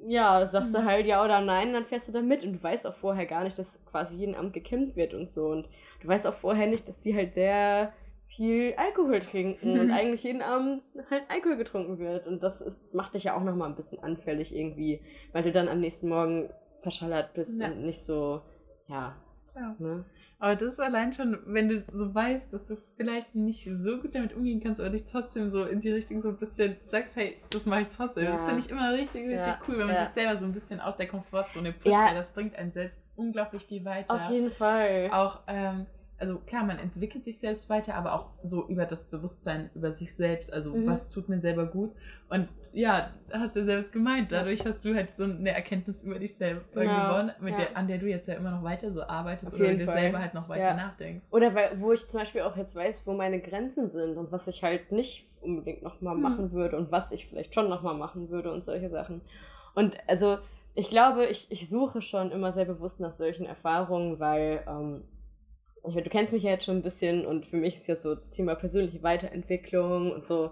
[0.08, 0.74] ja, sagst mhm.
[0.74, 2.44] du halt ja oder nein, dann fährst du da mit.
[2.44, 5.48] Und du weißt auch vorher gar nicht, dass quasi jeden Abend gekämmt wird und so.
[5.48, 5.68] Und
[6.02, 7.94] du weißt auch vorher nicht, dass die halt sehr
[8.36, 12.28] viel Alkohol trinken und eigentlich jeden Abend halt Alkohol getrunken wird.
[12.28, 15.52] Und das, ist, das macht dich ja auch nochmal ein bisschen anfällig irgendwie, weil du
[15.52, 17.68] dann am nächsten Morgen verschallert bist ja.
[17.68, 18.42] und nicht so,
[18.88, 19.16] ja.
[19.56, 19.76] ja.
[19.80, 20.06] Ne?
[20.40, 24.14] Aber das ist allein schon, wenn du so weißt, dass du vielleicht nicht so gut
[24.14, 27.38] damit umgehen kannst, aber dich trotzdem so in die Richtung so ein bisschen sagst, hey,
[27.50, 28.26] das mache ich trotzdem.
[28.26, 28.32] Ja.
[28.32, 29.60] Das finde ich immer richtig, richtig ja.
[29.68, 32.58] cool, wenn man sich selber so ein bisschen aus der Komfortzone pusht, weil das bringt
[32.58, 34.14] einen selbst unglaublich viel weiter.
[34.14, 35.10] Auf jeden Fall.
[35.14, 35.86] Auch, ähm,
[36.18, 40.16] also klar, man entwickelt sich selbst weiter, aber auch so über das Bewusstsein über sich
[40.16, 40.54] selbst.
[40.54, 40.88] Also mhm.
[40.88, 41.92] was tut mir selber gut?
[42.30, 44.32] Und ja, hast du selbst gemeint.
[44.32, 47.10] Dadurch hast du halt so eine Erkenntnis über dich selber genau.
[47.10, 47.66] gewonnen, mit ja.
[47.66, 49.96] der, an der du jetzt ja immer noch weiter so arbeitest Auf oder dir Fall.
[49.96, 50.74] selber halt noch weiter ja.
[50.74, 51.28] nachdenkst.
[51.30, 54.48] Oder weil, wo ich zum Beispiel auch jetzt weiß, wo meine Grenzen sind und was
[54.48, 56.22] ich halt nicht unbedingt nochmal mhm.
[56.22, 59.22] machen würde und was ich vielleicht schon nochmal machen würde und solche Sachen.
[59.76, 60.38] Und also
[60.76, 65.04] ich glaube, ich, ich suche schon immer sehr bewusst nach solchen Erfahrungen, weil ähm,
[65.90, 67.96] ich meine, du kennst mich ja jetzt schon ein bisschen und für mich ist ja
[67.96, 70.52] so das Thema persönliche Weiterentwicklung und so.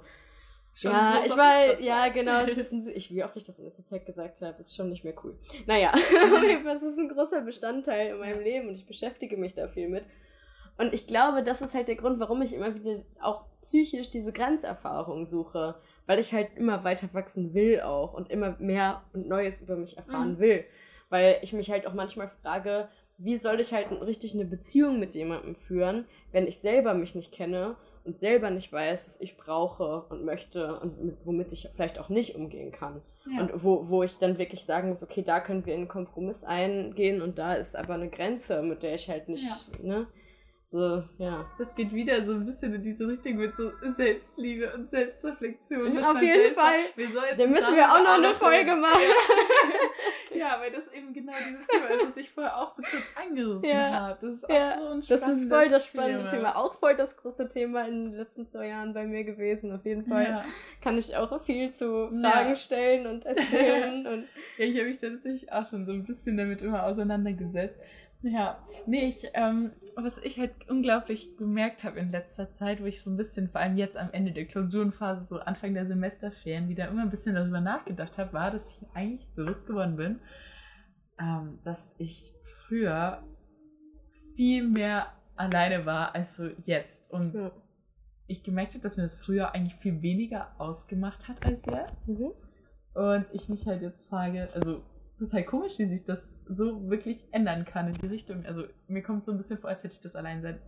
[0.73, 2.47] Schon ja, ich war, ja, genau, ein,
[2.95, 5.37] ich, wie oft ich das in letzter Zeit gesagt habe, ist schon nicht mehr cool.
[5.65, 5.91] Naja,
[6.63, 9.89] Fall, es ist ein großer Bestandteil in meinem Leben und ich beschäftige mich da viel
[9.89, 10.05] mit.
[10.77, 14.31] Und ich glaube, das ist halt der Grund, warum ich immer wieder auch psychisch diese
[14.31, 15.75] Grenzerfahrung suche.
[16.07, 19.97] Weil ich halt immer weiter wachsen will auch und immer mehr und Neues über mich
[19.97, 20.39] erfahren mhm.
[20.39, 20.65] will.
[21.09, 22.87] Weil ich mich halt auch manchmal frage,
[23.23, 27.31] wie soll ich halt richtig eine Beziehung mit jemandem führen, wenn ich selber mich nicht
[27.31, 31.99] kenne und selber nicht weiß, was ich brauche und möchte und mit, womit ich vielleicht
[31.99, 33.01] auch nicht umgehen kann.
[33.31, 33.41] Ja.
[33.41, 36.43] Und wo, wo ich dann wirklich sagen muss, okay, da können wir in einen Kompromiss
[36.43, 39.87] eingehen und da ist aber eine Grenze, mit der ich halt nicht, ja.
[39.87, 40.07] ne?
[40.63, 41.45] So, ja.
[41.57, 45.97] Das geht wieder so ein bisschen in diese Richtung mit so Selbstliebe und Selbstreflexion.
[46.03, 46.79] Auf jeden Fall.
[47.37, 49.01] Da müssen wir auch noch eine Folge machen.
[50.33, 53.69] ja, weil das eben genau dieses Thema ist, was ich vorher auch so kurz angerissen
[53.69, 53.91] ja.
[53.91, 54.17] habe.
[54.21, 54.77] Das ist auch ja.
[54.77, 56.51] so ein spannendes Das ist voll das spannende Thema.
[56.51, 56.55] Thema.
[56.55, 59.73] Auch voll das große Thema in den letzten zwei Jahren bei mir gewesen.
[59.73, 60.45] Auf jeden Fall ja.
[60.81, 64.07] kann ich auch viel zu Fragen stellen und erzählen.
[64.07, 67.79] und ja, ich habe mich tatsächlich auch schon so ein bisschen damit immer auseinandergesetzt.
[68.23, 73.01] Ja, nee, ich, ähm, was ich halt unglaublich gemerkt habe in letzter Zeit, wo ich
[73.01, 76.87] so ein bisschen, vor allem jetzt am Ende der Klausurenphase, so Anfang der Semesterferien, wieder
[76.87, 80.19] immer ein bisschen darüber nachgedacht habe, war, dass ich eigentlich bewusst geworden bin,
[81.19, 82.33] ähm, dass ich
[82.67, 83.23] früher
[84.35, 87.11] viel mehr alleine war als so jetzt.
[87.11, 87.51] Und ja.
[88.27, 92.07] ich gemerkt habe, dass mir das früher eigentlich viel weniger ausgemacht hat als jetzt.
[92.07, 92.31] Mhm.
[92.93, 94.83] Und ich mich halt jetzt frage, also
[95.21, 98.45] total komisch, wie sich das so wirklich ändern kann in die Richtung.
[98.45, 100.59] Also mir kommt so ein bisschen vor, als hätte ich das Alleinsein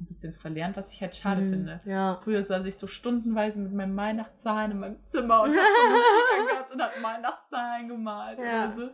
[0.00, 1.80] ein bisschen verlernt, was ich halt schade mhm, finde.
[1.84, 2.20] Ja.
[2.22, 6.38] Früher saß ich so stundenweise mit meinem Weihnachtszahlen in meinem Zimmer und hab so Musik
[6.38, 8.44] angehört und hab Weihnachtszahlen gemalt ja.
[8.44, 8.90] oder so.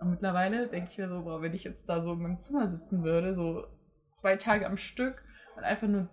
[0.00, 2.68] Und mittlerweile denke ich mir so, boah, wenn ich jetzt da so in meinem Zimmer
[2.68, 3.66] sitzen würde, so
[4.10, 5.24] zwei Tage am Stück
[5.56, 6.08] und einfach nur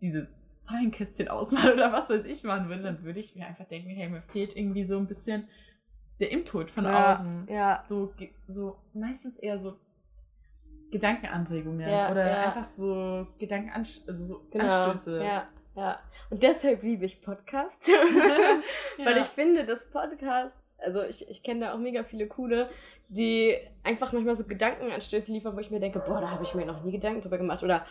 [0.00, 0.28] diese
[0.60, 4.08] Zahlenkästchen ausmalen oder was weiß ich machen würde, dann würde ich mir einfach denken, hey,
[4.08, 5.48] mir fehlt irgendwie so ein bisschen
[6.20, 7.48] der Input von ja, außen.
[7.50, 7.82] Ja.
[7.84, 8.12] So,
[8.48, 9.76] so meistens eher so
[10.90, 14.08] Gedankenanregungen ja, oder einfach so Gedankenanstöße.
[14.08, 14.64] Also so genau.
[14.64, 15.22] Anstöße.
[15.22, 15.98] Ja, ja.
[16.30, 17.88] Und deshalb liebe ich Podcasts.
[18.98, 22.68] Weil ich finde, dass Podcasts, also ich, ich kenne da auch mega viele coole,
[23.08, 26.66] die einfach manchmal so Gedankenanstöße liefern, wo ich mir denke, boah, da habe ich mir
[26.66, 27.62] noch nie Gedanken drüber gemacht.
[27.62, 27.84] Oder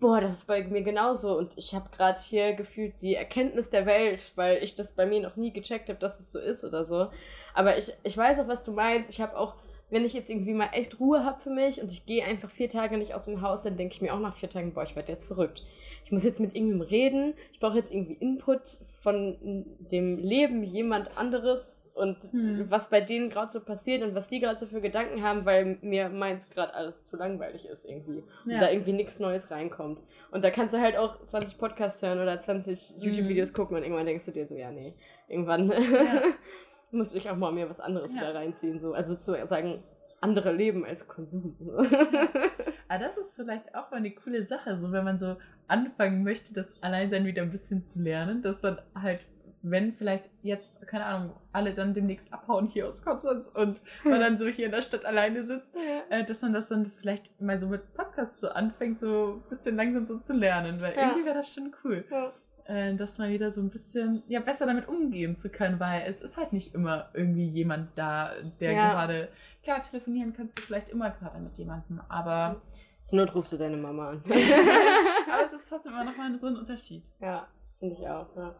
[0.00, 1.36] boah, das ist bei mir genauso.
[1.36, 5.20] Und ich habe gerade hier gefühlt die Erkenntnis der Welt, weil ich das bei mir
[5.20, 7.08] noch nie gecheckt habe, dass es so ist oder so.
[7.54, 9.10] Aber ich, ich weiß auch, was du meinst.
[9.10, 9.54] Ich habe auch,
[9.90, 12.68] wenn ich jetzt irgendwie mal echt Ruhe habe für mich und ich gehe einfach vier
[12.68, 14.94] Tage nicht aus dem Haus, dann denke ich mir auch nach vier Tagen, boah, ich
[14.94, 15.64] werde jetzt verrückt.
[16.04, 17.34] Ich muss jetzt mit irgendjemandem reden.
[17.52, 22.70] Ich brauche jetzt irgendwie Input von dem Leben jemand anderes und hm.
[22.70, 25.78] was bei denen gerade so passiert und was die gerade so für Gedanken haben, weil
[25.82, 28.22] mir meins gerade alles zu langweilig ist irgendwie.
[28.46, 28.54] Ja.
[28.54, 30.00] Und da irgendwie nichts Neues reinkommt.
[30.30, 32.94] Und da kannst du halt auch 20 Podcasts hören oder 20 hm.
[33.00, 34.94] YouTube-Videos gucken und irgendwann denkst du dir so, ja, nee,
[35.28, 36.22] irgendwann ja.
[36.90, 38.18] musst du dich auch mal mir was anderes ja.
[38.18, 38.80] wieder reinziehen.
[38.80, 38.94] So.
[38.94, 39.82] Also zu sagen,
[40.20, 41.56] andere leben als Konsum.
[41.60, 41.86] Aber
[42.88, 45.36] ah, das ist vielleicht auch mal eine coole Sache, so wenn man so
[45.66, 49.20] anfangen möchte, das Alleinsein wieder ein bisschen zu lernen, dass man halt
[49.62, 54.38] wenn vielleicht jetzt, keine Ahnung, alle dann demnächst abhauen hier aus Konstanz und man dann
[54.38, 56.16] so hier in der Stadt alleine sitzt, ja.
[56.16, 59.76] äh, dass man das dann vielleicht mal so mit Podcasts so anfängt, so ein bisschen
[59.76, 61.08] langsam so zu lernen, weil ja.
[61.08, 62.04] irgendwie wäre das schon cool.
[62.10, 62.32] Ja.
[62.68, 66.20] Äh, dass man wieder so ein bisschen ja, besser damit umgehen zu können, weil es
[66.20, 69.28] ist halt nicht immer irgendwie jemand da, der gerade,
[69.62, 72.60] klar, telefonieren kannst du vielleicht immer gerade mit jemandem, aber.
[73.00, 74.22] Zur Not rufst du deine Mama an.
[75.32, 77.04] aber es ist trotzdem immer noch mal so ein Unterschied.
[77.20, 77.48] Ja,
[77.78, 78.54] finde ich auch, ja.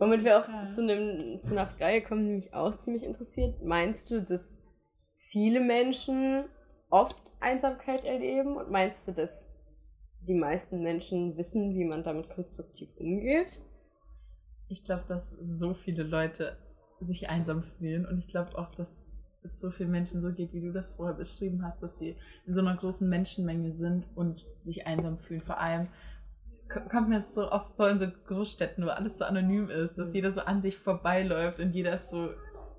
[0.00, 0.66] Womit wir auch ja.
[0.66, 3.62] zu, einem, zu einer Frage kommen, die mich auch ziemlich interessiert.
[3.62, 4.58] Meinst du, dass
[5.28, 6.46] viele Menschen
[6.88, 8.56] oft Einsamkeit erleben?
[8.56, 9.50] Und meinst du, dass
[10.26, 13.60] die meisten Menschen wissen, wie man damit konstruktiv umgeht?
[14.68, 16.56] Ich glaube, dass so viele Leute
[17.00, 18.06] sich einsam fühlen.
[18.06, 21.14] Und ich glaube auch, dass es so vielen Menschen so geht, wie du das vorher
[21.14, 25.42] beschrieben hast, dass sie in so einer großen Menschenmenge sind und sich einsam fühlen.
[25.42, 25.88] Vor allem,
[26.70, 30.08] kommt mir das so oft vor in so Großstädten, wo alles so anonym ist, dass
[30.08, 30.14] mhm.
[30.14, 32.30] jeder so an sich vorbeiläuft und jeder ist so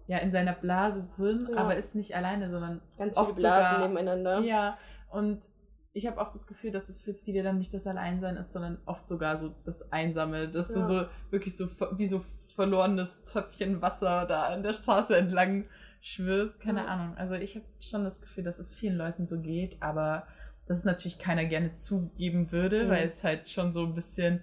[0.07, 1.57] ja in seiner Blase drin, ja.
[1.57, 4.39] aber ist nicht alleine, sondern ganz viele oft Blasen sogar, nebeneinander.
[4.39, 4.77] Ja,
[5.09, 5.47] und
[5.93, 8.77] ich habe oft das Gefühl, dass es für viele dann nicht das Alleinsein ist, sondern
[8.85, 10.75] oft sogar so das Einsame, dass ja.
[10.75, 11.67] du so wirklich so
[11.97, 12.23] wie so
[12.55, 15.65] verlorenes Töpfchen Wasser da an der Straße entlang
[16.01, 16.59] schwirrst.
[16.59, 16.87] Keine ja.
[16.87, 17.17] Ahnung.
[17.17, 20.27] Also ich habe schon das Gefühl, dass es vielen Leuten so geht, aber
[20.71, 22.89] dass es natürlich keiner gerne zugeben würde, mhm.
[22.89, 24.39] weil es halt schon so ein bisschen,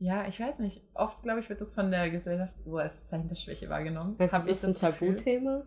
[0.00, 3.28] ja, ich weiß nicht, oft, glaube ich, wird das von der Gesellschaft so als Zeichen
[3.28, 4.16] der Schwäche wahrgenommen.
[4.18, 5.62] Habe ich das ein Tabuthema?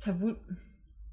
[0.00, 0.34] Tabu,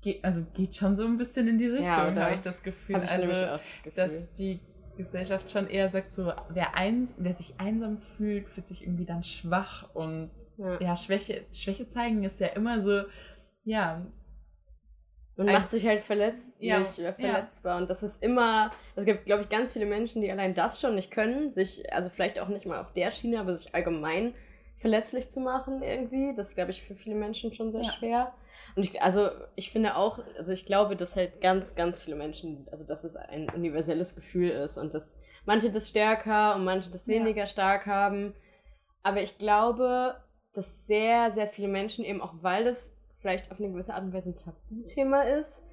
[0.01, 3.01] geht, also geht schon so ein bisschen in die Richtung, ja, habe ich das Gefühl.
[3.03, 3.91] Ich also, das Gefühl.
[3.95, 4.59] dass die
[4.95, 9.23] Gesellschaft schon eher sagt, so, wer, eins, wer sich einsam fühlt, fühlt sich irgendwie dann
[9.23, 13.05] schwach und ja, ja Schwäche, Schwäche zeigen ist ja immer so,
[13.63, 14.05] ja,
[15.35, 17.75] man macht sich halt verletzlich ja, oder verletzbar.
[17.75, 17.77] Ja.
[17.81, 20.95] Und das ist immer, es gibt, glaube ich, ganz viele Menschen, die allein das schon
[20.95, 24.35] nicht können, sich, also vielleicht auch nicht mal auf der Schiene, aber sich allgemein
[24.77, 26.35] verletzlich zu machen irgendwie.
[26.35, 27.91] Das ist, glaube ich, für viele Menschen schon sehr ja.
[27.91, 28.33] schwer.
[28.75, 32.67] Und ich, also ich finde auch, also ich glaube, dass halt ganz, ganz viele Menschen,
[32.71, 37.07] also dass es ein universelles Gefühl ist und dass manche das stärker und manche das
[37.07, 38.35] weniger stark haben.
[39.01, 40.15] Aber ich glaube,
[40.53, 42.92] dass sehr, sehr viele Menschen eben auch, weil es
[43.23, 45.63] vielleicht auf eine gewisse Art und Weise ein Tabuthema ist,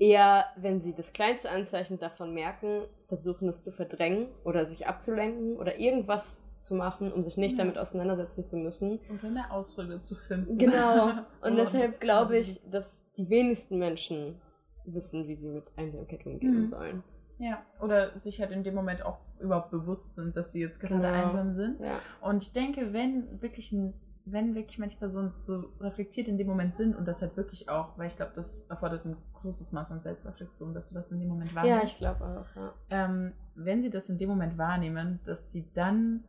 [0.00, 5.56] eher, wenn sie das kleinste Anzeichen davon merken, versuchen es zu verdrängen oder sich abzulenken
[5.56, 7.64] oder irgendwas zu machen, um sich nicht ja.
[7.64, 8.98] damit auseinandersetzen zu müssen.
[9.08, 10.58] Und eine Ausrede zu finden.
[10.58, 11.06] Genau.
[11.42, 14.40] Und oh, deshalb glaube ich, dass die wenigsten Menschen
[14.84, 16.68] wissen, wie sie mit Einsamkeit umgehen mhm.
[16.68, 17.04] sollen.
[17.38, 21.00] Ja, oder sich halt in dem Moment auch überhaupt bewusst sind, dass sie jetzt gerade
[21.00, 21.26] genau.
[21.26, 21.80] einsam sind.
[21.80, 22.00] Ja.
[22.20, 23.94] Und ich denke, wenn wirklich ein
[24.32, 27.96] wenn wirklich manche Personen so reflektiert in dem Moment sind und das halt wirklich auch,
[27.98, 31.28] weil ich glaube, das erfordert ein großes Maß an Selbstreflexion, dass du das in dem
[31.28, 31.82] Moment wahrnimmst.
[31.82, 32.74] Ja, ich glaube auch, ja.
[32.90, 36.24] Ähm, wenn sie das in dem Moment wahrnehmen, dass sie dann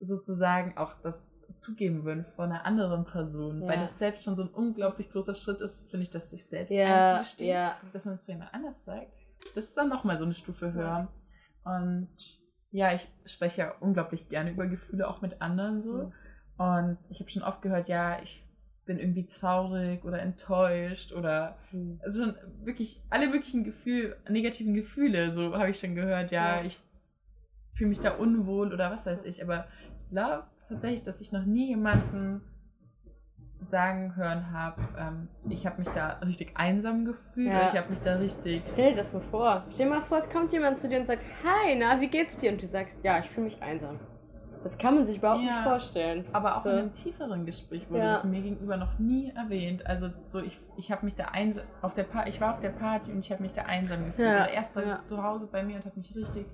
[0.00, 3.68] sozusagen auch das zugeben würden von einer anderen Person, ja.
[3.68, 6.72] weil das selbst schon so ein unglaublich großer Schritt ist, finde ich, dass sich selbst
[6.72, 7.76] ja, einzugestehen, ja.
[7.92, 9.12] dass man es für jemand anders zeigt.
[9.54, 11.08] Das ist dann nochmal so eine Stufe höher.
[11.64, 12.08] Und
[12.70, 16.12] ja, ich spreche ja unglaublich gerne über Gefühle auch mit anderen so.
[16.56, 18.44] Und ich habe schon oft gehört, ja, ich
[18.86, 21.98] bin irgendwie traurig oder enttäuscht oder mhm.
[22.02, 26.64] also schon wirklich alle möglichen Gefühl, negativen Gefühle, so habe ich schon gehört, ja, ja.
[26.64, 26.80] ich
[27.72, 29.42] fühle mich da unwohl oder was weiß ich.
[29.42, 29.66] Aber
[29.98, 32.42] ich glaube tatsächlich, dass ich noch nie jemanden
[33.60, 37.70] sagen hören habe, ähm, ich habe mich da richtig einsam gefühlt, ja.
[37.70, 38.62] ich habe mich da richtig.
[38.66, 39.64] Stell dir das mal vor.
[39.70, 42.36] Stell dir mal vor, es kommt jemand zu dir und sagt, hi, na, wie geht's
[42.36, 42.52] dir?
[42.52, 43.98] Und du sagst, ja, ich fühle mich einsam.
[44.64, 46.24] Das kann man sich überhaupt ja, nicht vorstellen.
[46.32, 46.70] Aber auch so.
[46.70, 48.08] in einem tieferen Gespräch wurde ja.
[48.08, 49.86] das mir gegenüber noch nie erwähnt.
[49.86, 52.70] Also so ich, ich habe mich da einsam auf der pa ich war auf der
[52.70, 54.26] Party und ich habe mich da einsam gefühlt.
[54.26, 54.46] Ja.
[54.46, 56.46] Erst saß ich zu Hause bei mir und habe mich richtig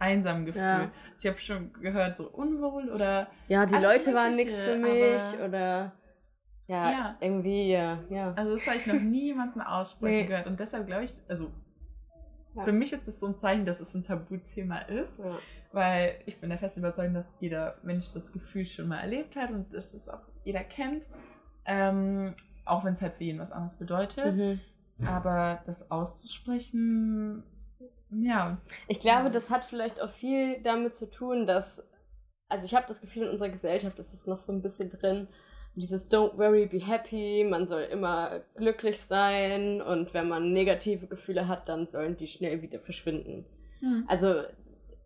[0.00, 0.64] einsam gefühlt.
[0.64, 0.90] Also
[1.20, 5.92] ich habe schon gehört so unwohl oder ja die Leute waren nichts für mich oder
[6.66, 8.32] ja, irgendwie ja, ja.
[8.34, 10.26] Also das habe ich noch nie jemanden aussprechen nee.
[10.26, 11.52] gehört und deshalb glaube ich also
[12.64, 15.20] für mich ist das so ein Zeichen, dass es ein Tabuthema ist.
[15.74, 19.50] Weil ich bin der festen Überzeugung, dass jeder Mensch das Gefühl schon mal erlebt hat
[19.50, 21.08] und dass es auch jeder kennt.
[21.66, 24.36] Ähm, auch wenn es halt für jeden was anderes bedeutet.
[24.36, 24.60] Mhm.
[25.04, 27.42] Aber das auszusprechen,
[28.10, 28.58] ja.
[28.88, 31.82] Ich glaube, das hat vielleicht auch viel damit zu tun, dass,
[32.48, 35.26] also ich habe das Gefühl, in unserer Gesellschaft ist es noch so ein bisschen drin,
[35.74, 41.48] dieses Don't worry, be happy, man soll immer glücklich sein und wenn man negative Gefühle
[41.48, 43.44] hat, dann sollen die schnell wieder verschwinden.
[43.80, 44.04] Hm.
[44.06, 44.42] Also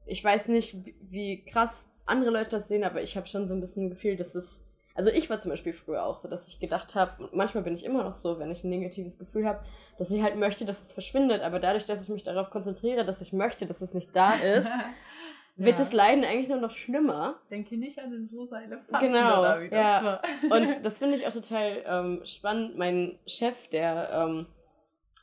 [0.09, 3.61] ich weiß nicht, wie krass andere Leute das sehen, aber ich habe schon so ein
[3.61, 4.65] bisschen ein Gefühl, dass es.
[4.95, 7.75] Also ich war zum Beispiel früher auch so, dass ich gedacht habe, und manchmal bin
[7.75, 9.61] ich immer noch so, wenn ich ein negatives Gefühl habe,
[9.97, 13.21] dass ich halt möchte, dass es verschwindet, aber dadurch, dass ich mich darauf konzentriere, dass
[13.21, 14.67] ich möchte, dass es nicht da ist,
[15.57, 17.37] wird das Leiden eigentlich nur noch schlimmer.
[17.49, 19.07] Denke nicht an den rosa Elefanten.
[19.07, 20.05] Genau, oder wie das ja.
[20.05, 20.23] War.
[20.51, 22.77] Und das finde ich auch total ähm, spannend.
[22.77, 24.47] Mein Chef, der, ähm,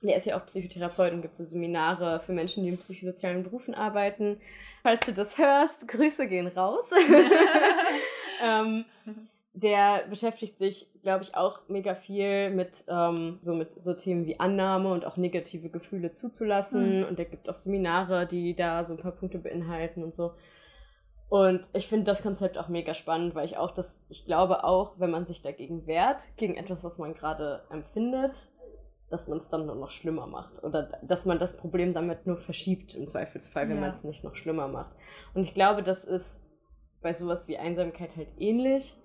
[0.01, 3.73] der ist ja auch Psychotherapeut und gibt so Seminare für Menschen, die in psychosozialen Berufen
[3.73, 4.39] arbeiten.
[4.83, 6.91] Falls du das hörst, Grüße gehen raus.
[8.43, 8.85] ähm,
[9.53, 14.39] der beschäftigt sich, glaube ich, auch mega viel mit, ähm, so mit so Themen wie
[14.39, 16.99] Annahme und auch negative Gefühle zuzulassen.
[16.99, 17.05] Mhm.
[17.05, 20.33] Und er gibt auch Seminare, die da so ein paar Punkte beinhalten und so.
[21.29, 24.99] Und ich finde das Konzept auch mega spannend, weil ich auch das, ich glaube auch,
[24.99, 28.49] wenn man sich dagegen wehrt, gegen etwas, was man gerade empfindet,
[29.09, 30.63] dass man es dann nur noch schlimmer macht.
[30.63, 33.81] Oder dass man das Problem damit nur verschiebt, im Zweifelsfall, wenn ja.
[33.81, 34.91] man es nicht noch schlimmer macht.
[35.33, 36.41] Und ich glaube, das ist
[37.01, 38.95] bei sowas wie Einsamkeit halt ähnlich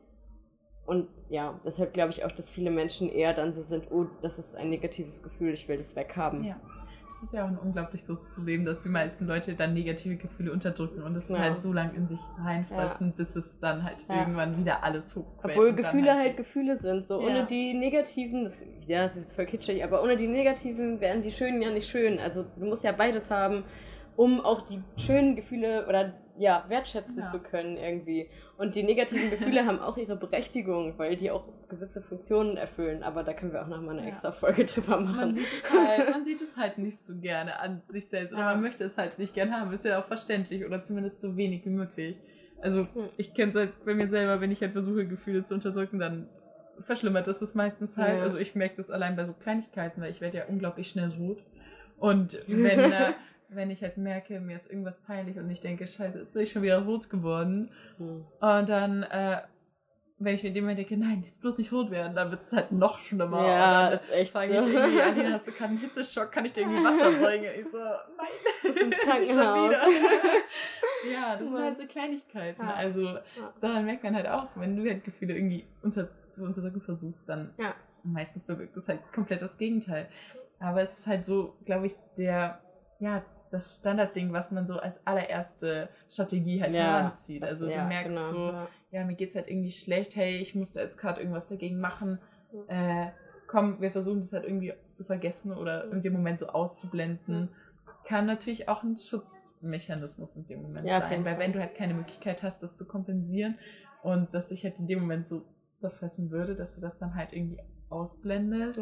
[0.91, 4.41] und ja, deshalb glaube ich auch, dass viele Menschen eher dann so sind, oh, das
[4.41, 6.43] ist ein negatives Gefühl, ich will das weghaben.
[6.43, 6.61] Ja.
[7.11, 10.53] Das ist ja auch ein unglaublich großes Problem, dass die meisten Leute dann negative Gefühle
[10.53, 11.39] unterdrücken und es ja.
[11.39, 13.13] halt so lange in sich reinfressen, ja.
[13.17, 14.21] bis es dann halt ja.
[14.21, 15.57] irgendwann wieder alles hochquält.
[15.57, 17.05] Obwohl Gefühle halt, halt, Gefühle sind.
[17.05, 21.01] So ohne die negativen, das, ja, das ist jetzt voll kitschig, aber ohne die negativen
[21.01, 22.21] wären die schönen ja nicht schön.
[22.21, 23.65] Also du musst ja beides haben,
[24.17, 27.25] um auch die schönen Gefühle oder ja, wertschätzen ja.
[27.27, 28.31] zu können irgendwie.
[28.57, 33.03] Und die negativen Gefühle haben auch ihre Berechtigung, weil die auch gewisse Funktionen erfüllen.
[33.03, 34.09] Aber da können wir auch noch mal eine ja.
[34.09, 35.17] extra Folge drüber machen.
[35.17, 38.33] Man sieht, es halt, man sieht es halt nicht so gerne an sich selbst.
[38.33, 38.53] Oder ja.
[38.53, 39.71] man möchte es halt nicht gerne haben.
[39.71, 40.65] Ist ja auch verständlich.
[40.65, 42.19] Oder zumindest so wenig wie möglich.
[42.63, 42.89] Also
[43.19, 46.27] ich kenne es halt bei mir selber, wenn ich halt versuche, Gefühle zu unterdrücken, dann
[46.81, 48.23] verschlimmert das es meistens halt.
[48.23, 51.43] Also ich merke das allein bei so Kleinigkeiten, weil ich werde ja unglaublich schnell rot.
[51.99, 53.13] Und wenn, äh,
[53.53, 56.53] wenn ich halt merke, mir ist irgendwas peinlich und ich denke, scheiße, jetzt bin ich
[56.53, 57.71] schon wieder rot geworden.
[57.99, 58.25] Mhm.
[58.41, 59.43] Und dann, äh,
[60.19, 62.73] wenn ich mir dem denke, nein, jetzt bloß nicht rot werden, dann wird es halt
[62.73, 63.47] noch schlimmer.
[63.47, 64.69] Ja, ist echt frage so.
[64.69, 66.31] ich irgendwie, Alina, hast du keinen Hitzeschock?
[66.31, 67.51] Kann ich dir irgendwie Wasser bringen?
[67.59, 68.29] Ich so, nein.
[68.63, 69.75] Das ist ins Krankenhaus.
[71.13, 72.63] ja, das sind halt so Kleinigkeiten.
[72.63, 72.75] Ja.
[72.75, 73.55] Also, ja.
[73.61, 77.55] daran merkt man halt auch, wenn du halt Gefühle irgendwie unter, zu unterdrücken versuchst, dann
[78.05, 80.09] meistens bewirkt das halt komplett das Gegenteil.
[80.61, 82.61] Aber es ist halt so, glaube ich, der,
[82.99, 87.45] ja, das Standardding, was man so als allererste Strategie halt ja, heranzieht.
[87.45, 88.69] Also du ja, merkst genau, so, ja.
[88.93, 92.19] ja, mir geht's halt irgendwie schlecht, hey, ich musste jetzt gerade irgendwas dagegen machen.
[92.69, 93.09] Äh,
[93.47, 97.49] komm, wir versuchen das halt irgendwie zu vergessen oder in dem Moment so auszublenden.
[98.05, 102.43] Kann natürlich auch ein Schutzmechanismus in dem Moment sein, weil wenn du halt keine Möglichkeit
[102.43, 103.59] hast, das zu kompensieren
[104.03, 105.43] und dass dich halt in dem Moment so
[105.75, 108.81] zerfressen würde, dass du das dann halt irgendwie ausblendest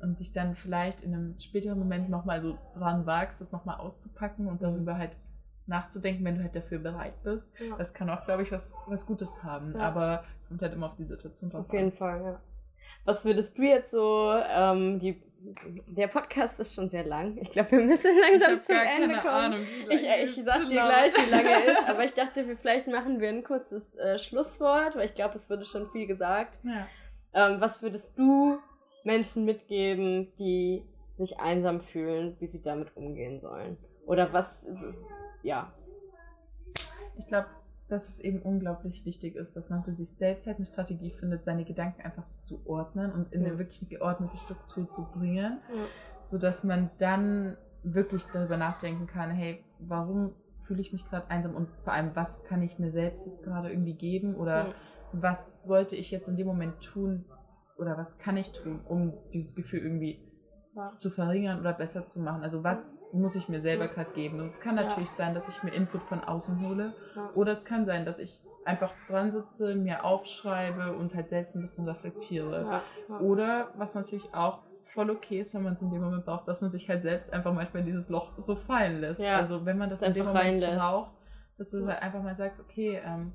[0.00, 4.46] und dich dann vielleicht in einem späteren Moment nochmal so dran wagst, das nochmal auszupacken
[4.46, 4.98] und darüber mhm.
[4.98, 5.16] halt
[5.66, 7.52] nachzudenken, wenn du halt dafür bereit bist.
[7.58, 7.76] Ja.
[7.76, 9.74] Das kann auch, glaube ich, was, was Gutes haben.
[9.74, 9.80] Ja.
[9.80, 12.40] Aber kommt halt immer auf die Situation drauf Auf jeden Fall, ja.
[13.04, 15.20] Was würdest du jetzt so, ähm, die,
[15.88, 17.36] der Podcast ist schon sehr lang.
[17.38, 19.26] Ich glaube, wir müssen langsam zum Ende kommen.
[19.26, 22.86] Ahnung, ich, ich sag dir gleich, wie lange er ist, aber ich dachte, wir, vielleicht
[22.86, 26.56] machen wir ein kurzes äh, Schlusswort, weil ich glaube, es wurde schon viel gesagt.
[26.62, 26.86] Ja.
[27.34, 28.58] Ähm, was würdest du
[29.06, 30.82] Menschen mitgeben, die
[31.16, 33.76] sich einsam fühlen, wie sie damit umgehen sollen?
[34.04, 34.66] Oder was,
[35.42, 35.72] ja.
[37.16, 37.46] Ich glaube,
[37.88, 41.44] dass es eben unglaublich wichtig ist, dass man für sich selbst halt eine Strategie findet,
[41.44, 43.48] seine Gedanken einfach zu ordnen und in ja.
[43.48, 45.82] eine wirklich geordnete Struktur zu bringen, ja.
[46.22, 50.32] sodass man dann wirklich darüber nachdenken kann, hey, warum
[50.64, 53.70] fühle ich mich gerade einsam und vor allem, was kann ich mir selbst jetzt gerade
[53.70, 54.74] irgendwie geben oder ja.
[55.12, 57.24] was sollte ich jetzt in dem Moment tun,
[57.76, 60.20] oder was kann ich tun, um dieses Gefühl irgendwie
[60.74, 60.94] ja.
[60.96, 62.42] zu verringern oder besser zu machen?
[62.42, 64.40] Also was muss ich mir selber gerade geben?
[64.40, 65.14] Und es kann natürlich ja.
[65.14, 67.30] sein, dass ich mir Input von außen hole ja.
[67.34, 71.60] oder es kann sein, dass ich einfach dran sitze, mir aufschreibe und halt selbst ein
[71.60, 72.82] bisschen reflektiere.
[73.20, 76.60] Oder was natürlich auch voll okay ist, wenn man es in dem Moment braucht, dass
[76.60, 79.22] man sich halt selbst einfach manchmal in dieses Loch so fallen lässt.
[79.22, 81.12] Also wenn man das, das in dem Moment braucht,
[81.58, 83.32] dass du halt einfach mal sagst, okay, ähm,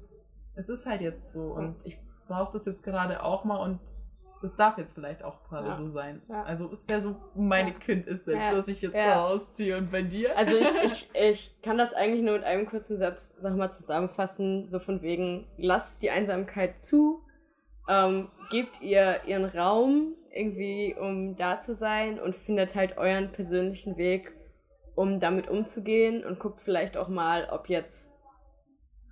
[0.55, 3.79] es ist halt jetzt so und ich brauche das jetzt gerade auch mal und
[4.41, 5.73] das darf jetzt vielleicht auch gerade Ja.
[5.73, 6.21] so sein.
[6.29, 6.43] Ja.
[6.43, 7.75] Also es wäre so meine Ja.
[7.79, 8.53] Quintessenz, Ja.
[8.55, 9.15] dass ich jetzt Ja.
[9.15, 9.77] so ausziehe.
[9.77, 10.37] Und bei dir?
[10.37, 14.79] Also ich, ich, ich kann das eigentlich nur mit einem kurzen Satz nochmal zusammenfassen, so
[14.79, 17.21] von wegen, lasst die Einsamkeit zu,
[17.87, 23.97] ähm, gebt ihr ihren Raum irgendwie, um da zu sein und findet halt euren persönlichen
[23.97, 24.31] Weg,
[24.95, 28.11] um damit umzugehen und guckt vielleicht auch mal, ob jetzt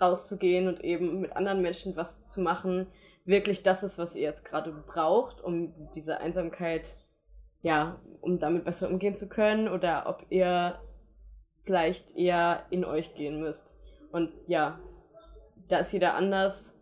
[0.01, 2.87] rauszugehen und eben mit anderen Menschen was zu machen,
[3.29, 6.95] wirklich das ist, was ihr jetzt gerade braucht, um diese Einsamkeit,
[7.61, 10.79] ja, um damit besser umgehen zu können oder ob ihr
[11.63, 13.77] vielleicht eher in euch gehen müsst.
[14.11, 14.79] Und ja,
[15.67, 16.75] da ist jeder anders.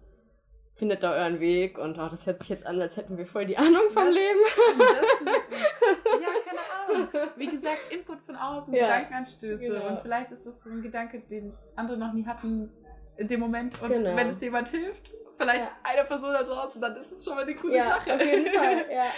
[0.75, 3.45] Findet da euren Weg und oh, das hört sich jetzt an, als hätten wir voll
[3.47, 4.39] die Ahnung vom Das- Leben.
[4.77, 5.33] Das,
[6.21, 7.31] ja, keine Ahnung.
[7.35, 8.85] Wie gesagt, Input von außen, Ja.
[8.85, 9.67] Gedankenanstöße.
[9.69, 9.87] Genau.
[9.87, 12.71] Und vielleicht ist das so ein Gedanke, den andere noch nie hatten
[13.17, 13.81] in dem Moment.
[13.81, 14.15] Und Genau.
[14.15, 15.71] wenn es jemand hilft, vielleicht Ja.
[15.83, 18.15] einer Person da draußen, dann ist es schon mal eine coole ja, Sache.
[18.15, 19.05] auf jeden Fall, ja.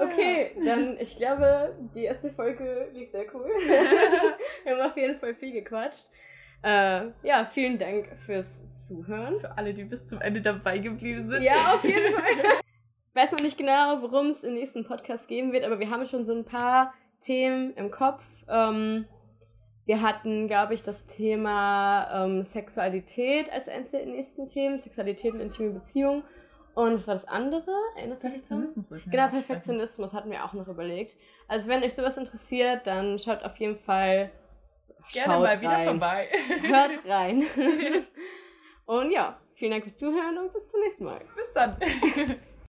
[0.00, 3.46] Okay, dann ich glaube, die erste Folge lief sehr cool.
[4.64, 6.04] wir haben auf jeden Fall viel gequatscht.
[6.62, 9.40] Äh, ja, vielen Dank fürs Zuhören.
[9.40, 11.42] Für alle, die bis zum Ende dabei geblieben sind.
[11.42, 12.22] Ja, auf jeden Fall.
[12.32, 16.06] Ich weiß noch nicht genau, worum es im nächsten Podcast gehen wird, aber wir haben
[16.06, 18.22] schon so ein paar Themen im Kopf.
[18.48, 19.04] Ähm,
[19.88, 24.76] wir hatten, glaube ich, das Thema ähm, Sexualität als eines der nächsten Themen.
[24.76, 26.24] Sexualität und intime Beziehung.
[26.74, 27.72] Und was war das andere?
[27.96, 28.20] Erinnerst?
[28.20, 28.90] Perfektionismus.
[28.90, 29.28] wollten Genau.
[29.28, 31.16] Perfektionismus hatten wir auch noch überlegt.
[31.48, 34.30] Also wenn euch sowas interessiert, dann schaut auf jeden Fall
[35.10, 35.86] Gerne schaut mal wieder rein.
[35.86, 36.28] vorbei.
[36.64, 37.46] Hört rein.
[38.84, 41.22] und ja, vielen Dank fürs Zuhören und bis zum nächsten Mal.
[41.34, 41.78] bis dann.